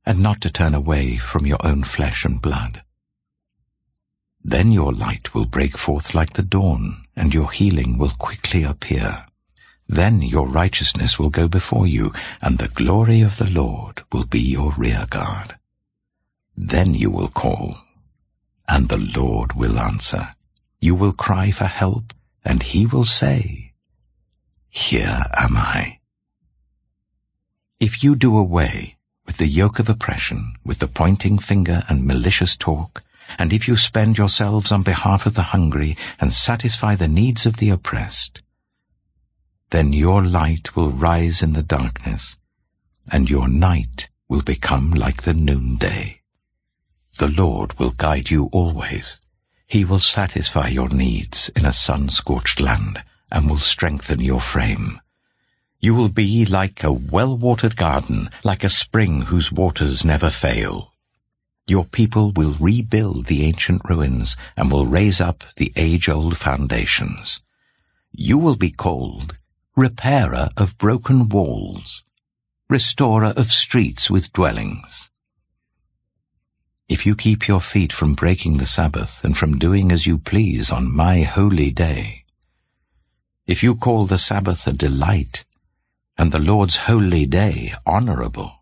and 0.04 0.18
not 0.18 0.40
to 0.40 0.50
turn 0.50 0.74
away 0.74 1.16
from 1.16 1.46
your 1.46 1.64
own 1.64 1.84
flesh 1.84 2.24
and 2.24 2.42
blood. 2.42 2.82
Then 4.44 4.72
your 4.72 4.92
light 4.92 5.34
will 5.34 5.46
break 5.46 5.78
forth 5.78 6.14
like 6.14 6.32
the 6.32 6.42
dawn, 6.42 7.06
and 7.14 7.32
your 7.32 7.52
healing 7.52 7.96
will 7.96 8.10
quickly 8.10 8.64
appear. 8.64 9.26
Then 9.92 10.22
your 10.22 10.48
righteousness 10.48 11.18
will 11.18 11.28
go 11.28 11.48
before 11.48 11.86
you, 11.86 12.14
and 12.40 12.56
the 12.56 12.68
glory 12.68 13.20
of 13.20 13.36
the 13.36 13.50
Lord 13.50 14.02
will 14.10 14.24
be 14.24 14.40
your 14.40 14.72
rear 14.72 15.04
guard. 15.10 15.56
Then 16.56 16.94
you 16.94 17.10
will 17.10 17.28
call, 17.28 17.76
and 18.66 18.88
the 18.88 18.96
Lord 18.96 19.52
will 19.52 19.78
answer. 19.78 20.34
You 20.80 20.94
will 20.94 21.12
cry 21.12 21.50
for 21.50 21.66
help, 21.66 22.14
and 22.42 22.62
he 22.62 22.86
will 22.86 23.04
say, 23.04 23.74
Here 24.70 25.24
am 25.36 25.58
I. 25.58 25.98
If 27.78 28.02
you 28.02 28.16
do 28.16 28.38
away 28.38 28.96
with 29.26 29.36
the 29.36 29.46
yoke 29.46 29.78
of 29.78 29.90
oppression, 29.90 30.54
with 30.64 30.78
the 30.78 30.88
pointing 30.88 31.36
finger 31.36 31.82
and 31.90 32.06
malicious 32.06 32.56
talk, 32.56 33.02
and 33.38 33.52
if 33.52 33.68
you 33.68 33.76
spend 33.76 34.16
yourselves 34.16 34.72
on 34.72 34.84
behalf 34.84 35.26
of 35.26 35.34
the 35.34 35.52
hungry 35.52 35.98
and 36.18 36.32
satisfy 36.32 36.94
the 36.94 37.08
needs 37.08 37.44
of 37.44 37.58
the 37.58 37.68
oppressed, 37.68 38.40
then 39.72 39.92
your 39.92 40.24
light 40.24 40.76
will 40.76 40.92
rise 40.92 41.42
in 41.42 41.52
the 41.52 41.62
darkness, 41.64 42.38
and 43.10 43.28
your 43.28 43.48
night 43.48 44.08
will 44.28 44.42
become 44.42 44.92
like 44.92 45.22
the 45.22 45.34
noonday. 45.34 46.22
The 47.18 47.28
Lord 47.28 47.78
will 47.78 47.90
guide 47.90 48.30
you 48.30 48.48
always 48.52 49.18
he 49.72 49.86
will 49.86 50.00
satisfy 50.00 50.68
your 50.68 50.90
needs 50.90 51.48
in 51.56 51.64
a 51.64 51.72
sun-scorched 51.72 52.60
land 52.60 53.02
and 53.30 53.48
will 53.48 53.58
strengthen 53.58 54.20
your 54.20 54.38
frame. 54.38 55.00
You 55.80 55.94
will 55.94 56.10
be 56.10 56.44
like 56.44 56.84
a 56.84 56.92
well-watered 56.92 57.74
garden, 57.74 58.28
like 58.44 58.64
a 58.64 58.68
spring 58.68 59.22
whose 59.22 59.50
waters 59.50 60.04
never 60.04 60.28
fail. 60.28 60.92
Your 61.66 61.86
people 61.86 62.32
will 62.32 62.54
rebuild 62.60 63.24
the 63.24 63.44
ancient 63.46 63.80
ruins 63.88 64.36
and 64.58 64.70
will 64.70 64.84
raise 64.84 65.22
up 65.22 65.42
the 65.56 65.72
age-old 65.74 66.36
foundations. 66.36 67.40
You 68.10 68.36
will 68.36 68.56
be 68.56 68.70
called 68.70 69.38
repairer 69.74 70.50
of 70.58 70.76
broken 70.76 71.30
walls, 71.30 72.04
restorer 72.68 73.32
of 73.36 73.50
streets 73.50 74.10
with 74.10 74.30
dwellings. 74.34 75.08
If 76.90 77.06
you 77.06 77.16
keep 77.16 77.48
your 77.48 77.60
feet 77.60 77.90
from 77.90 78.12
breaking 78.12 78.58
the 78.58 78.66
Sabbath 78.66 79.24
and 79.24 79.34
from 79.34 79.58
doing 79.58 79.90
as 79.90 80.06
you 80.06 80.18
please 80.18 80.70
on 80.70 80.94
my 80.94 81.22
holy 81.22 81.70
day, 81.70 82.24
if 83.46 83.62
you 83.62 83.74
call 83.74 84.04
the 84.04 84.18
Sabbath 84.18 84.66
a 84.66 84.74
delight 84.74 85.46
and 86.18 86.32
the 86.32 86.38
Lord's 86.38 86.76
holy 86.76 87.24
day 87.24 87.72
honorable, 87.86 88.52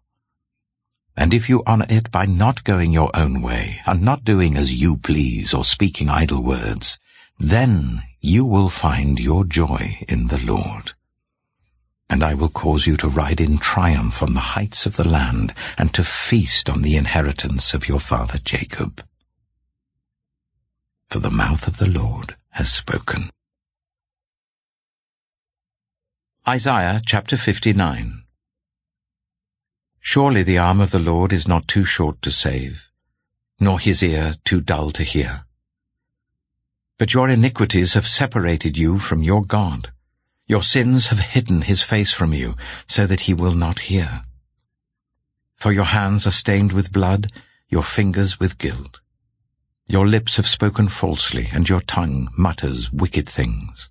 and 1.16 1.34
if 1.34 1.48
you 1.48 1.64
honor 1.66 1.86
it 1.88 2.12
by 2.12 2.24
not 2.24 2.62
going 2.62 2.92
your 2.92 3.10
own 3.14 3.42
way 3.42 3.80
and 3.84 4.00
not 4.00 4.22
doing 4.22 4.56
as 4.56 4.80
you 4.80 4.96
please 4.96 5.52
or 5.52 5.64
speaking 5.64 6.08
idle 6.08 6.40
words, 6.40 7.00
then 7.36 8.04
you 8.20 8.44
will 8.44 8.68
find 8.68 9.18
your 9.18 9.44
joy 9.44 9.98
in 10.08 10.28
the 10.28 10.38
Lord 10.38 10.92
and 12.10 12.24
I 12.24 12.34
will 12.34 12.50
cause 12.50 12.88
you 12.88 12.96
to 12.96 13.08
ride 13.08 13.40
in 13.40 13.56
triumph 13.56 14.20
on 14.20 14.34
the 14.34 14.40
heights 14.58 14.84
of 14.84 14.96
the 14.96 15.08
land, 15.08 15.54
and 15.78 15.94
to 15.94 16.02
feast 16.02 16.68
on 16.68 16.82
the 16.82 16.96
inheritance 16.96 17.72
of 17.72 17.86
your 17.86 18.00
father 18.00 18.38
Jacob. 18.38 19.04
For 21.04 21.20
the 21.20 21.30
mouth 21.30 21.68
of 21.68 21.76
the 21.76 21.88
Lord 21.88 22.34
has 22.50 22.72
spoken. 22.72 23.30
Isaiah 26.48 27.00
chapter 27.06 27.36
59 27.36 28.24
Surely 30.00 30.42
the 30.42 30.58
arm 30.58 30.80
of 30.80 30.90
the 30.90 30.98
Lord 30.98 31.32
is 31.32 31.46
not 31.46 31.68
too 31.68 31.84
short 31.84 32.20
to 32.22 32.32
save, 32.32 32.90
nor 33.60 33.78
his 33.78 34.02
ear 34.02 34.34
too 34.44 34.60
dull 34.60 34.90
to 34.92 35.04
hear. 35.04 35.44
But 36.98 37.14
your 37.14 37.28
iniquities 37.28 37.94
have 37.94 38.08
separated 38.08 38.76
you 38.76 38.98
from 38.98 39.22
your 39.22 39.44
God 39.44 39.92
your 40.50 40.64
sins 40.64 41.06
have 41.06 41.20
hidden 41.20 41.62
his 41.62 41.80
face 41.80 42.12
from 42.12 42.34
you, 42.34 42.56
so 42.88 43.06
that 43.06 43.20
he 43.20 43.32
will 43.32 43.54
not 43.54 43.86
hear. 43.88 44.24
For 45.54 45.70
your 45.70 45.84
hands 45.84 46.26
are 46.26 46.32
stained 46.32 46.72
with 46.72 46.92
blood, 46.92 47.30
your 47.68 47.84
fingers 47.84 48.40
with 48.40 48.58
guilt. 48.58 48.98
Your 49.86 50.08
lips 50.08 50.38
have 50.38 50.48
spoken 50.48 50.88
falsely, 50.88 51.48
and 51.52 51.68
your 51.68 51.80
tongue 51.80 52.30
mutters 52.36 52.92
wicked 52.92 53.28
things. 53.28 53.90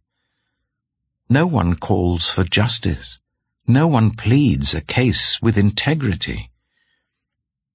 No 1.30 1.48
one 1.48 1.76
calls 1.76 2.30
for 2.30 2.44
justice. 2.44 3.22
No 3.66 3.88
one 3.88 4.12
pleads 4.12 4.76
a 4.76 4.82
case 4.82 5.42
with 5.42 5.58
integrity. 5.58 6.52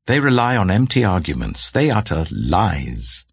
They 0.05 0.21
rely 0.21 0.59
on 0.59 0.71
empty 0.71 1.03
arguments. 1.03 1.71
They 1.71 1.89
utter 1.89 2.27
lies. 2.31 3.25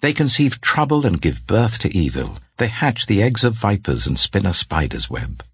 They 0.00 0.12
conceive 0.12 0.60
trouble 0.60 1.06
and 1.06 1.22
give 1.22 1.46
birth 1.46 1.78
to 1.82 1.96
evil. 1.96 2.38
They 2.58 2.68
hatch 2.68 3.06
the 3.06 3.22
eggs 3.22 3.44
of 3.44 3.54
vipers 3.54 4.06
and 4.06 4.18
spin 4.18 4.46
a 4.46 4.54
spider's 4.54 5.10
web. 5.10 5.44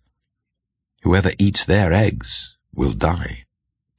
Whoever 1.02 1.32
eats 1.38 1.64
their 1.64 1.92
eggs 1.92 2.56
will 2.72 2.92
die, 2.92 3.44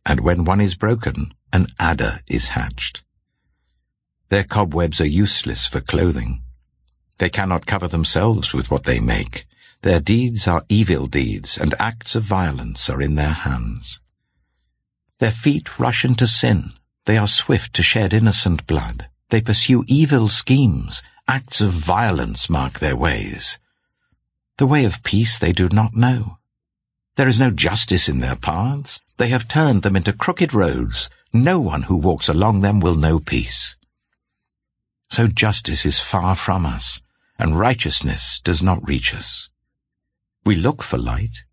and 0.06 0.22
when 0.22 0.46
one 0.46 0.62
is 0.62 0.76
broken, 0.76 1.34
an 1.52 1.68
adder 1.78 2.22
is 2.28 2.50
hatched. 2.50 3.04
Their 4.30 4.46
cobwebs 4.46 5.02
are 5.02 5.06
useless 5.06 5.68
for 5.68 5.82
clothing. 5.82 6.44
They 7.18 7.30
cannot 7.30 7.66
cover 7.66 7.88
themselves 7.88 8.54
with 8.54 8.72
what 8.72 8.86
they 8.86 9.00
make. 9.00 9.46
Their 9.82 10.00
deeds 10.00 10.48
are 10.48 10.66
evil 10.70 11.08
deeds, 11.08 11.58
and 11.58 11.76
acts 11.78 12.16
of 12.16 12.24
violence 12.24 12.90
are 12.90 13.02
in 13.02 13.16
their 13.16 13.34
hands. 13.34 14.00
Their 15.20 15.32
feet 15.32 15.78
rush 15.78 16.06
into 16.06 16.26
sin. 16.26 16.72
They 17.06 17.18
are 17.18 17.28
swift 17.28 17.74
to 17.74 17.84
shed 17.84 18.14
innocent 18.14 18.66
blood. 18.66 19.10
They 19.34 19.42
pursue 19.42 19.84
evil 19.88 20.30
schemes. 20.30 21.02
Acts 21.28 21.60
of 21.60 21.72
violence 21.72 22.52
mark 22.52 22.78
their 22.78 22.96
ways. 22.96 23.58
The 24.60 24.68
way 24.68 24.86
of 24.86 25.02
peace 25.02 25.40
they 25.40 25.52
do 25.52 25.70
not 25.70 25.96
know. 25.96 26.38
There 27.16 27.28
is 27.28 27.40
no 27.40 27.50
justice 27.50 28.08
in 28.08 28.20
their 28.20 28.36
paths. 28.36 29.02
They 29.18 29.30
have 29.30 29.48
turned 29.48 29.82
them 29.82 29.96
into 29.96 30.14
crooked 30.14 30.54
roads. 30.54 31.10
No 31.34 31.60
one 31.60 31.82
who 31.82 31.98
walks 31.98 32.30
along 32.30 32.62
them 32.62 32.80
will 32.80 32.94
know 32.94 33.20
peace. 33.20 33.76
So 35.10 35.26
justice 35.26 35.84
is 35.84 36.00
far 36.00 36.36
from 36.36 36.64
us, 36.64 37.02
and 37.40 37.58
righteousness 37.58 38.40
does 38.40 38.62
not 38.62 38.88
reach 38.88 39.16
us. 39.16 39.50
We 40.46 40.56
look 40.56 40.84
for 40.84 41.00
light, 41.00 41.44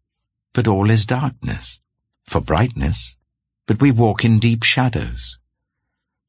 but 0.53 0.69
all 0.69 0.91
is 0.91 1.07
darkness, 1.07 1.81
for 2.25 2.43
brightness, 2.43 3.17
but 3.67 3.81
we 3.81 3.91
walk 3.91 4.23
in 4.23 4.39
deep 4.39 4.65
shadows. 4.65 5.40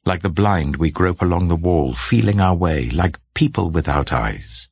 Like 0.06 0.22
the 0.22 0.30
blind, 0.30 0.78
we 0.78 0.90
grope 0.90 1.22
along 1.22 1.48
the 1.48 1.56
wall, 1.56 1.94
feeling 1.94 2.42
our 2.42 2.56
way, 2.56 2.90
like 2.90 3.20
people 3.34 3.70
without 3.70 4.12
eyes. 4.12 4.68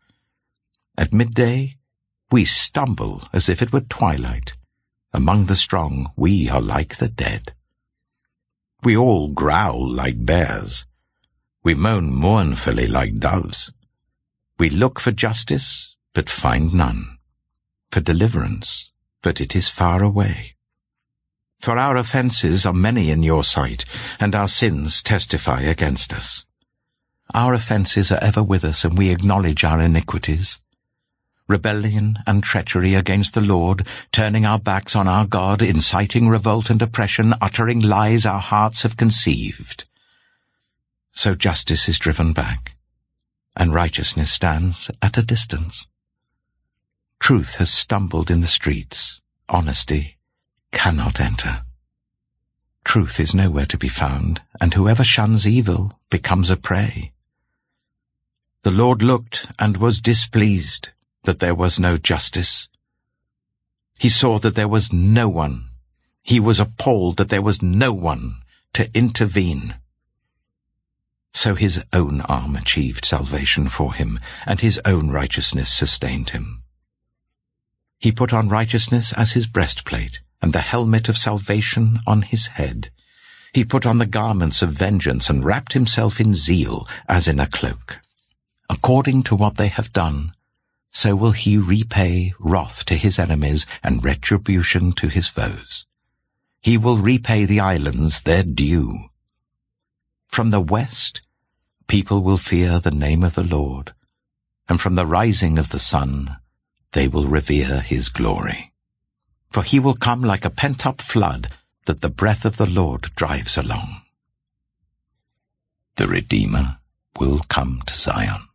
At 0.97 1.13
midday, 1.13 1.77
we 2.31 2.45
stumble 2.45 3.23
as 3.31 3.47
if 3.47 3.61
it 3.61 3.71
were 3.71 3.81
twilight. 3.81 4.53
Among 5.13 5.45
the 5.45 5.55
strong, 5.55 6.11
we 6.15 6.49
are 6.49 6.61
like 6.61 6.97
the 6.97 7.09
dead. 7.09 7.53
We 8.83 8.95
all 8.95 9.29
growl 9.29 9.87
like 9.87 10.25
bears. 10.25 10.85
We 11.63 11.73
moan 11.73 12.13
mournfully 12.13 12.87
like 12.87 13.19
doves. 13.19 13.71
We 14.57 14.69
look 14.69 14.99
for 14.99 15.11
justice, 15.11 15.95
but 16.13 16.29
find 16.29 16.73
none. 16.73 17.17
For 17.91 17.99
deliverance, 17.99 18.91
but 19.21 19.41
it 19.41 19.55
is 19.55 19.69
far 19.69 20.03
away. 20.03 20.55
For 21.59 21.77
our 21.77 21.97
offences 21.97 22.65
are 22.65 22.73
many 22.73 23.11
in 23.11 23.21
your 23.21 23.43
sight, 23.43 23.83
and 24.17 24.33
our 24.33 24.47
sins 24.47 25.03
testify 25.03 25.61
against 25.61 26.13
us. 26.13 26.45
Our 27.33 27.53
offences 27.53 28.13
are 28.13 28.23
ever 28.23 28.41
with 28.41 28.63
us, 28.63 28.85
and 28.85 28.97
we 28.97 29.09
acknowledge 29.09 29.65
our 29.65 29.81
iniquities. 29.81 30.59
Rebellion 31.49 32.19
and 32.25 32.43
treachery 32.43 32.95
against 32.95 33.33
the 33.33 33.41
Lord, 33.41 33.85
turning 34.13 34.45
our 34.45 34.59
backs 34.59 34.95
on 34.95 35.07
our 35.09 35.25
God, 35.25 35.61
inciting 35.61 36.29
revolt 36.29 36.69
and 36.69 36.81
oppression, 36.81 37.33
uttering 37.41 37.81
lies 37.81 38.25
our 38.25 38.39
hearts 38.39 38.83
have 38.83 38.95
conceived. 38.95 39.83
So 41.11 41.35
justice 41.35 41.89
is 41.89 41.99
driven 41.99 42.31
back, 42.31 42.77
and 43.57 43.73
righteousness 43.73 44.31
stands 44.31 44.89
at 45.01 45.17
a 45.17 45.23
distance. 45.23 45.89
Truth 47.19 47.55
has 47.55 47.69
stumbled 47.69 48.31
in 48.31 48.39
the 48.39 48.47
streets. 48.47 49.21
Honesty 49.49 50.18
cannot 50.71 51.19
enter. 51.19 51.63
Truth 52.83 53.19
is 53.19 53.35
nowhere 53.35 53.65
to 53.67 53.77
be 53.77 53.87
found, 53.87 54.41
and 54.59 54.73
whoever 54.73 55.03
shuns 55.03 55.47
evil 55.47 55.99
becomes 56.09 56.49
a 56.49 56.57
prey. 56.57 57.11
The 58.63 58.71
Lord 58.71 59.01
looked 59.01 59.47
and 59.57 59.77
was 59.77 60.01
displeased 60.01 60.91
that 61.23 61.39
there 61.39 61.55
was 61.55 61.79
no 61.79 61.97
justice. 61.97 62.67
He 63.99 64.09
saw 64.09 64.39
that 64.39 64.55
there 64.55 64.67
was 64.67 64.91
no 64.91 65.29
one. 65.29 65.65
He 66.23 66.39
was 66.39 66.59
appalled 66.59 67.17
that 67.17 67.29
there 67.29 67.41
was 67.41 67.61
no 67.61 67.93
one 67.93 68.41
to 68.73 68.89
intervene. 68.93 69.75
So 71.31 71.55
his 71.55 71.83
own 71.93 72.21
arm 72.21 72.55
achieved 72.55 73.05
salvation 73.05 73.69
for 73.69 73.93
him, 73.93 74.19
and 74.45 74.59
his 74.59 74.81
own 74.83 75.09
righteousness 75.09 75.71
sustained 75.71 76.31
him. 76.31 76.63
He 77.99 78.11
put 78.11 78.33
on 78.33 78.49
righteousness 78.49 79.13
as 79.13 79.33
his 79.33 79.47
breastplate, 79.47 80.21
and 80.41 80.53
the 80.53 80.61
helmet 80.61 81.09
of 81.09 81.17
salvation 81.17 81.99
on 82.07 82.21
his 82.21 82.47
head. 82.47 82.91
He 83.53 83.65
put 83.65 83.85
on 83.85 83.97
the 83.97 84.05
garments 84.05 84.61
of 84.61 84.71
vengeance 84.71 85.29
and 85.29 85.43
wrapped 85.43 85.73
himself 85.73 86.19
in 86.19 86.33
zeal 86.33 86.87
as 87.07 87.27
in 87.27 87.39
a 87.39 87.47
cloak. 87.47 87.99
According 88.69 89.23
to 89.23 89.35
what 89.35 89.57
they 89.57 89.69
have 89.69 89.91
done, 89.91 90.33
so 90.91 91.15
will 91.15 91.31
he 91.31 91.57
repay 91.57 92.33
wrath 92.39 92.85
to 92.85 92.95
his 92.95 93.19
enemies 93.19 93.65
and 93.83 94.03
retribution 94.03 94.91
to 94.93 95.07
his 95.07 95.27
foes. 95.27 95.85
He 96.61 96.77
will 96.77 96.97
repay 96.97 97.45
the 97.45 97.59
islands 97.59 98.21
their 98.21 98.43
due. 98.43 99.09
From 100.27 100.51
the 100.51 100.61
west, 100.61 101.21
people 101.87 102.21
will 102.21 102.37
fear 102.37 102.79
the 102.79 102.91
name 102.91 103.23
of 103.23 103.33
the 103.35 103.43
Lord, 103.43 103.93
and 104.67 104.79
from 104.79 104.95
the 104.95 105.05
rising 105.05 105.57
of 105.57 105.69
the 105.69 105.79
sun, 105.79 106.37
they 106.91 107.07
will 107.07 107.27
revere 107.27 107.81
his 107.81 108.09
glory. 108.09 108.68
For 109.49 109.63
he 109.63 109.79
will 109.79 109.95
come 109.95 110.21
like 110.21 110.45
a 110.45 110.49
pent-up 110.49 111.01
flood 111.01 111.49
that 111.85 112.01
the 112.01 112.09
breath 112.09 112.45
of 112.45 112.57
the 112.57 112.69
Lord 112.69 113.09
drives 113.15 113.57
along. 113.57 114.01
The 115.95 116.07
Redeemer 116.07 116.77
will 117.19 117.39
come 117.49 117.81
to 117.87 117.93
Zion, 117.93 118.47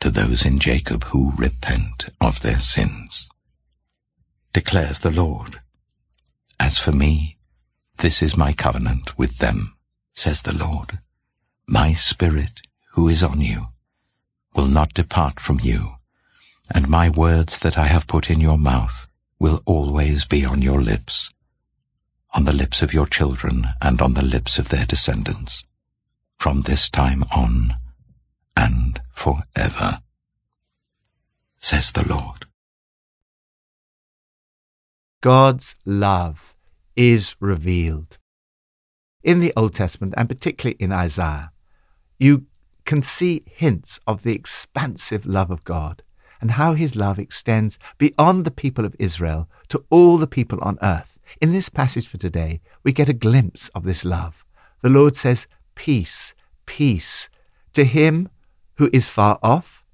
to 0.00 0.10
those 0.10 0.44
in 0.44 0.58
Jacob 0.58 1.04
who 1.04 1.32
repent 1.36 2.06
of 2.20 2.40
their 2.40 2.58
sins. 2.58 3.28
Declares 4.52 4.98
the 4.98 5.10
Lord, 5.10 5.60
As 6.58 6.78
for 6.78 6.92
me, 6.92 7.36
this 7.98 8.22
is 8.22 8.36
my 8.36 8.52
covenant 8.52 9.16
with 9.16 9.38
them, 9.38 9.76
says 10.12 10.42
the 10.42 10.52
Lord. 10.54 10.98
My 11.66 11.94
spirit, 11.94 12.60
who 12.92 13.08
is 13.08 13.22
on 13.22 13.40
you, 13.40 13.68
will 14.54 14.66
not 14.66 14.94
depart 14.94 15.40
from 15.40 15.60
you, 15.60 15.94
and 16.74 16.88
my 16.88 17.08
words 17.08 17.58
that 17.60 17.78
I 17.78 17.86
have 17.86 18.06
put 18.06 18.30
in 18.30 18.40
your 18.40 18.58
mouth 18.58 19.06
will 19.38 19.62
always 19.66 20.24
be 20.24 20.44
on 20.44 20.62
your 20.62 20.80
lips, 20.80 21.32
on 22.32 22.44
the 22.44 22.52
lips 22.52 22.82
of 22.82 22.92
your 22.92 23.06
children 23.06 23.68
and 23.82 24.00
on 24.00 24.14
the 24.14 24.24
lips 24.24 24.58
of 24.58 24.68
their 24.68 24.86
descendants, 24.86 25.64
from 26.34 26.62
this 26.62 26.90
time 26.90 27.24
on 27.34 27.74
and 28.56 29.00
forever, 29.12 30.00
says 31.56 31.92
the 31.92 32.06
Lord. 32.08 32.46
God's 35.20 35.74
love 35.84 36.54
is 36.96 37.34
revealed. 37.40 38.18
In 39.22 39.40
the 39.40 39.54
Old 39.56 39.74
Testament, 39.74 40.12
and 40.16 40.28
particularly 40.28 40.76
in 40.78 40.92
Isaiah, 40.92 41.50
you 42.18 42.46
can 42.84 43.02
see 43.02 43.42
hints 43.46 43.98
of 44.06 44.22
the 44.22 44.34
expansive 44.34 45.24
love 45.24 45.50
of 45.50 45.64
God 45.64 46.02
and 46.40 46.52
how 46.52 46.74
his 46.74 46.96
love 46.96 47.18
extends 47.18 47.78
beyond 47.98 48.44
the 48.44 48.50
people 48.50 48.84
of 48.84 48.96
Israel 48.98 49.48
to 49.68 49.84
all 49.90 50.18
the 50.18 50.26
people 50.26 50.58
on 50.60 50.78
earth. 50.82 51.18
In 51.40 51.52
this 51.52 51.68
passage 51.68 52.06
for 52.06 52.16
today, 52.16 52.60
we 52.82 52.92
get 52.92 53.08
a 53.08 53.14
glimpse 53.14 53.68
of 53.70 53.84
this 53.84 54.04
love. 54.04 54.44
The 54.82 54.90
Lord 54.90 55.16
says, 55.16 55.46
Peace, 55.74 56.34
peace 56.66 57.28
to 57.72 57.84
him 57.84 58.28
who 58.76 58.90
is 58.92 59.08
far 59.08 59.38
off, 59.42 59.84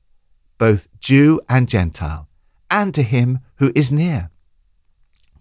both 0.59 0.88
Jew 0.98 1.40
and 1.48 1.68
Gentile, 1.68 2.29
and 2.70 2.94
to 2.94 3.03
him 3.03 3.40
who 3.57 3.72
is 3.74 3.90
near. 3.90 4.31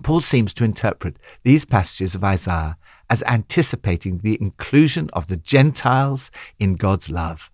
Paul 0.04 0.22
seems 0.22 0.54
to 0.56 0.64
interpret 0.64 1.18
these 1.44 1.66
passages 1.66 2.16
of 2.16 2.24
Isaiah 2.24 2.78
as 3.10 3.24
anticipating 3.24 4.20
the 4.20 4.38
inclusion 4.42 5.10
of 5.14 5.28
the 5.28 5.38
Gentiles 5.38 6.32
in 6.60 6.76
God's 6.76 7.10
love. 7.10 7.50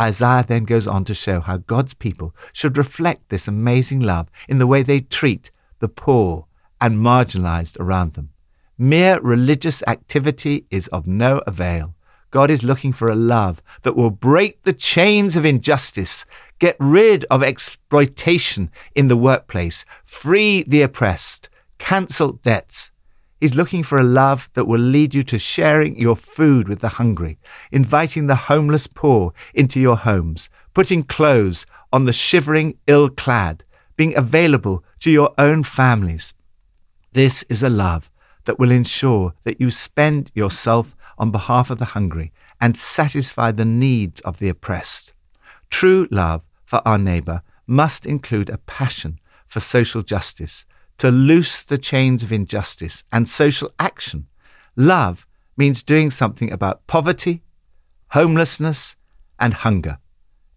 Isaiah 0.00 0.44
then 0.46 0.64
goes 0.64 0.86
on 0.86 1.04
to 1.04 1.14
show 1.14 1.40
how 1.40 1.58
God's 1.58 1.94
people 1.94 2.34
should 2.52 2.76
reflect 2.76 3.28
this 3.28 3.48
amazing 3.48 4.00
love 4.00 4.28
in 4.48 4.58
the 4.58 4.66
way 4.66 4.82
they 4.82 5.00
treat 5.00 5.50
the 5.80 5.88
poor 5.88 6.46
and 6.80 6.98
marginalized 6.98 7.78
around 7.80 8.14
them. 8.14 8.30
Mere 8.76 9.20
religious 9.20 9.82
activity 9.88 10.66
is 10.70 10.86
of 10.88 11.06
no 11.06 11.42
avail. 11.46 11.94
God 12.30 12.50
is 12.50 12.62
looking 12.62 12.92
for 12.92 13.08
a 13.08 13.16
love 13.16 13.62
that 13.82 13.96
will 13.96 14.10
break 14.10 14.62
the 14.62 14.72
chains 14.72 15.36
of 15.36 15.44
injustice, 15.44 16.26
get 16.58 16.76
rid 16.78 17.24
of 17.30 17.42
exploitation 17.42 18.70
in 18.94 19.08
the 19.08 19.16
workplace, 19.16 19.84
free 20.04 20.62
the 20.64 20.82
oppressed, 20.82 21.48
cancel 21.78 22.32
debts, 22.32 22.90
He's 23.40 23.54
looking 23.54 23.84
for 23.84 23.98
a 23.98 24.04
love 24.04 24.50
that 24.54 24.66
will 24.66 24.80
lead 24.80 25.14
you 25.14 25.22
to 25.24 25.38
sharing 25.38 25.98
your 25.98 26.16
food 26.16 26.68
with 26.68 26.80
the 26.80 26.88
hungry, 26.88 27.38
inviting 27.70 28.26
the 28.26 28.34
homeless 28.34 28.86
poor 28.88 29.32
into 29.54 29.80
your 29.80 29.96
homes, 29.96 30.50
putting 30.74 31.04
clothes 31.04 31.64
on 31.92 32.04
the 32.04 32.12
shivering 32.12 32.76
ill 32.86 33.08
clad, 33.08 33.64
being 33.96 34.16
available 34.16 34.84
to 35.00 35.10
your 35.10 35.32
own 35.38 35.62
families. 35.62 36.34
This 37.12 37.44
is 37.44 37.62
a 37.62 37.70
love 37.70 38.10
that 38.44 38.58
will 38.58 38.70
ensure 38.70 39.34
that 39.44 39.60
you 39.60 39.70
spend 39.70 40.32
yourself 40.34 40.96
on 41.16 41.30
behalf 41.30 41.70
of 41.70 41.78
the 41.78 41.84
hungry 41.84 42.32
and 42.60 42.76
satisfy 42.76 43.52
the 43.52 43.64
needs 43.64 44.20
of 44.22 44.38
the 44.38 44.48
oppressed. 44.48 45.12
True 45.70 46.08
love 46.10 46.42
for 46.64 46.82
our 46.84 46.98
neighbour 46.98 47.42
must 47.66 48.04
include 48.06 48.50
a 48.50 48.58
passion 48.58 49.20
for 49.46 49.60
social 49.60 50.02
justice, 50.02 50.66
to 50.98 51.10
loose 51.10 51.62
the 51.62 51.78
chains 51.78 52.22
of 52.22 52.32
injustice 52.32 53.04
and 53.12 53.28
social 53.28 53.72
action. 53.78 54.26
Love 54.76 55.26
means 55.56 55.82
doing 55.82 56.10
something 56.10 56.52
about 56.52 56.86
poverty, 56.86 57.42
homelessness, 58.10 58.96
and 59.38 59.54
hunger. 59.54 59.98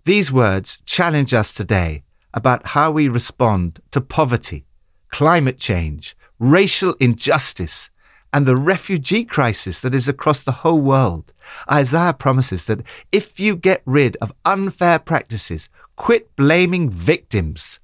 These 0.03 0.31
words 0.31 0.79
challenge 0.85 1.33
us 1.33 1.53
today 1.53 2.03
about 2.33 2.67
how 2.67 2.91
we 2.91 3.07
respond 3.07 3.81
to 3.91 4.01
poverty, 4.01 4.65
climate 5.09 5.59
change, 5.59 6.15
racial 6.39 6.95
injustice, 6.99 7.89
and 8.33 8.45
the 8.45 8.55
refugee 8.55 9.25
crisis 9.25 9.81
that 9.81 9.93
is 9.93 10.07
across 10.07 10.41
the 10.41 10.63
whole 10.63 10.79
world. 10.79 11.33
Isaiah 11.69 12.13
promises 12.13 12.65
that 12.65 12.81
if 13.11 13.39
you 13.39 13.55
get 13.55 13.81
rid 13.85 14.15
of 14.17 14.33
unfair 14.45 14.99
practices, 14.99 15.69
quit 15.95 16.35
blaming 16.35 16.89
victims, 16.89 17.79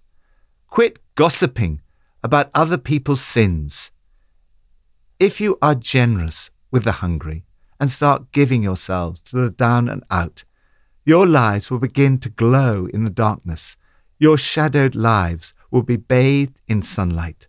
quit 0.67 0.99
gossiping 1.15 1.81
about 2.27 2.51
other 2.53 2.77
people's 2.77 3.21
sins. 3.21 3.89
If 5.17 5.39
you 5.39 5.57
are 5.61 5.75
generous 5.75 6.51
with 6.71 6.83
the 6.83 6.99
hungry 7.03 7.45
and 7.79 7.89
start 7.89 8.33
giving 8.33 8.61
yourselves 8.61 9.21
to 9.21 9.37
the 9.37 9.49
down 9.49 9.87
and 9.87 10.03
out, 10.11 10.43
your 11.05 11.25
lives 11.25 11.71
will 11.71 11.79
begin 11.79 12.17
to 12.19 12.29
glow 12.29 12.85
in 12.87 13.05
the 13.05 13.09
darkness. 13.09 13.77
Your 14.19 14.37
shadowed 14.37 14.93
lives 14.93 15.53
will 15.71 15.83
be 15.83 15.95
bathed 15.95 16.59
in 16.67 16.81
sunlight. 16.81 17.47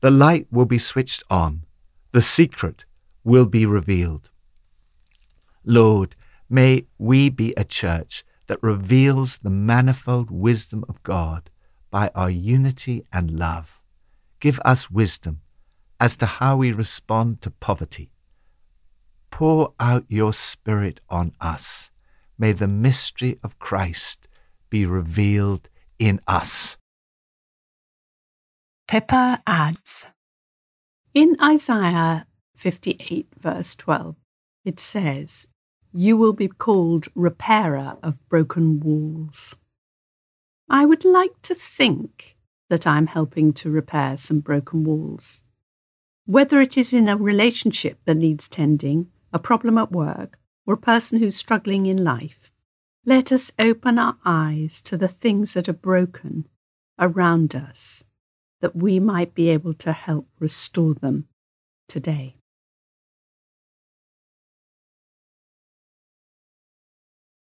The 0.00 0.10
light 0.10 0.46
will 0.50 0.64
be 0.64 0.78
switched 0.78 1.22
on. 1.28 1.66
The 2.12 2.22
secret 2.22 2.86
will 3.24 3.44
be 3.44 3.66
revealed. 3.66 4.30
Lord, 5.66 6.16
may 6.48 6.86
we 6.96 7.28
be 7.28 7.52
a 7.58 7.64
church 7.64 8.24
that 8.46 8.62
reveals 8.62 9.36
the 9.36 9.50
manifold 9.50 10.30
wisdom 10.30 10.82
of 10.88 11.02
God 11.02 11.50
by 11.90 12.10
our 12.14 12.30
unity 12.30 13.04
and 13.12 13.38
love. 13.38 13.77
Give 14.40 14.60
us 14.64 14.90
wisdom 14.90 15.40
as 15.98 16.16
to 16.18 16.26
how 16.26 16.56
we 16.56 16.72
respond 16.72 17.42
to 17.42 17.50
poverty. 17.50 18.12
Pour 19.30 19.74
out 19.80 20.04
your 20.08 20.32
Spirit 20.32 21.00
on 21.08 21.32
us. 21.40 21.90
May 22.38 22.52
the 22.52 22.68
mystery 22.68 23.38
of 23.42 23.58
Christ 23.58 24.28
be 24.70 24.86
revealed 24.86 25.68
in 25.98 26.20
us. 26.26 26.76
Pippa 28.86 29.42
adds 29.46 30.06
In 31.14 31.36
Isaiah 31.42 32.26
58, 32.56 33.28
verse 33.38 33.74
12, 33.74 34.16
it 34.64 34.80
says, 34.80 35.46
You 35.92 36.16
will 36.16 36.32
be 36.32 36.48
called 36.48 37.08
repairer 37.14 37.96
of 38.02 38.26
broken 38.28 38.80
walls. 38.80 39.56
I 40.70 40.84
would 40.84 41.04
like 41.04 41.42
to 41.42 41.54
think 41.54 42.36
that 42.68 42.86
I'm 42.86 43.06
helping 43.06 43.52
to 43.54 43.70
repair 43.70 44.16
some 44.16 44.40
broken 44.40 44.84
walls. 44.84 45.42
Whether 46.26 46.60
it 46.60 46.76
is 46.76 46.92
in 46.92 47.08
a 47.08 47.16
relationship 47.16 47.98
that 48.04 48.16
needs 48.16 48.48
tending, 48.48 49.10
a 49.32 49.38
problem 49.38 49.78
at 49.78 49.92
work, 49.92 50.38
or 50.66 50.74
a 50.74 50.78
person 50.78 51.18
who's 51.18 51.36
struggling 51.36 51.86
in 51.86 52.04
life, 52.04 52.50
let 53.06 53.32
us 53.32 53.50
open 53.58 53.98
our 53.98 54.16
eyes 54.24 54.82
to 54.82 54.96
the 54.96 55.08
things 55.08 55.54
that 55.54 55.68
are 55.68 55.72
broken 55.72 56.46
around 56.98 57.54
us 57.54 58.04
that 58.60 58.76
we 58.76 58.98
might 58.98 59.34
be 59.34 59.48
able 59.48 59.72
to 59.72 59.92
help 59.92 60.28
restore 60.38 60.94
them 60.94 61.26
today. 61.88 62.37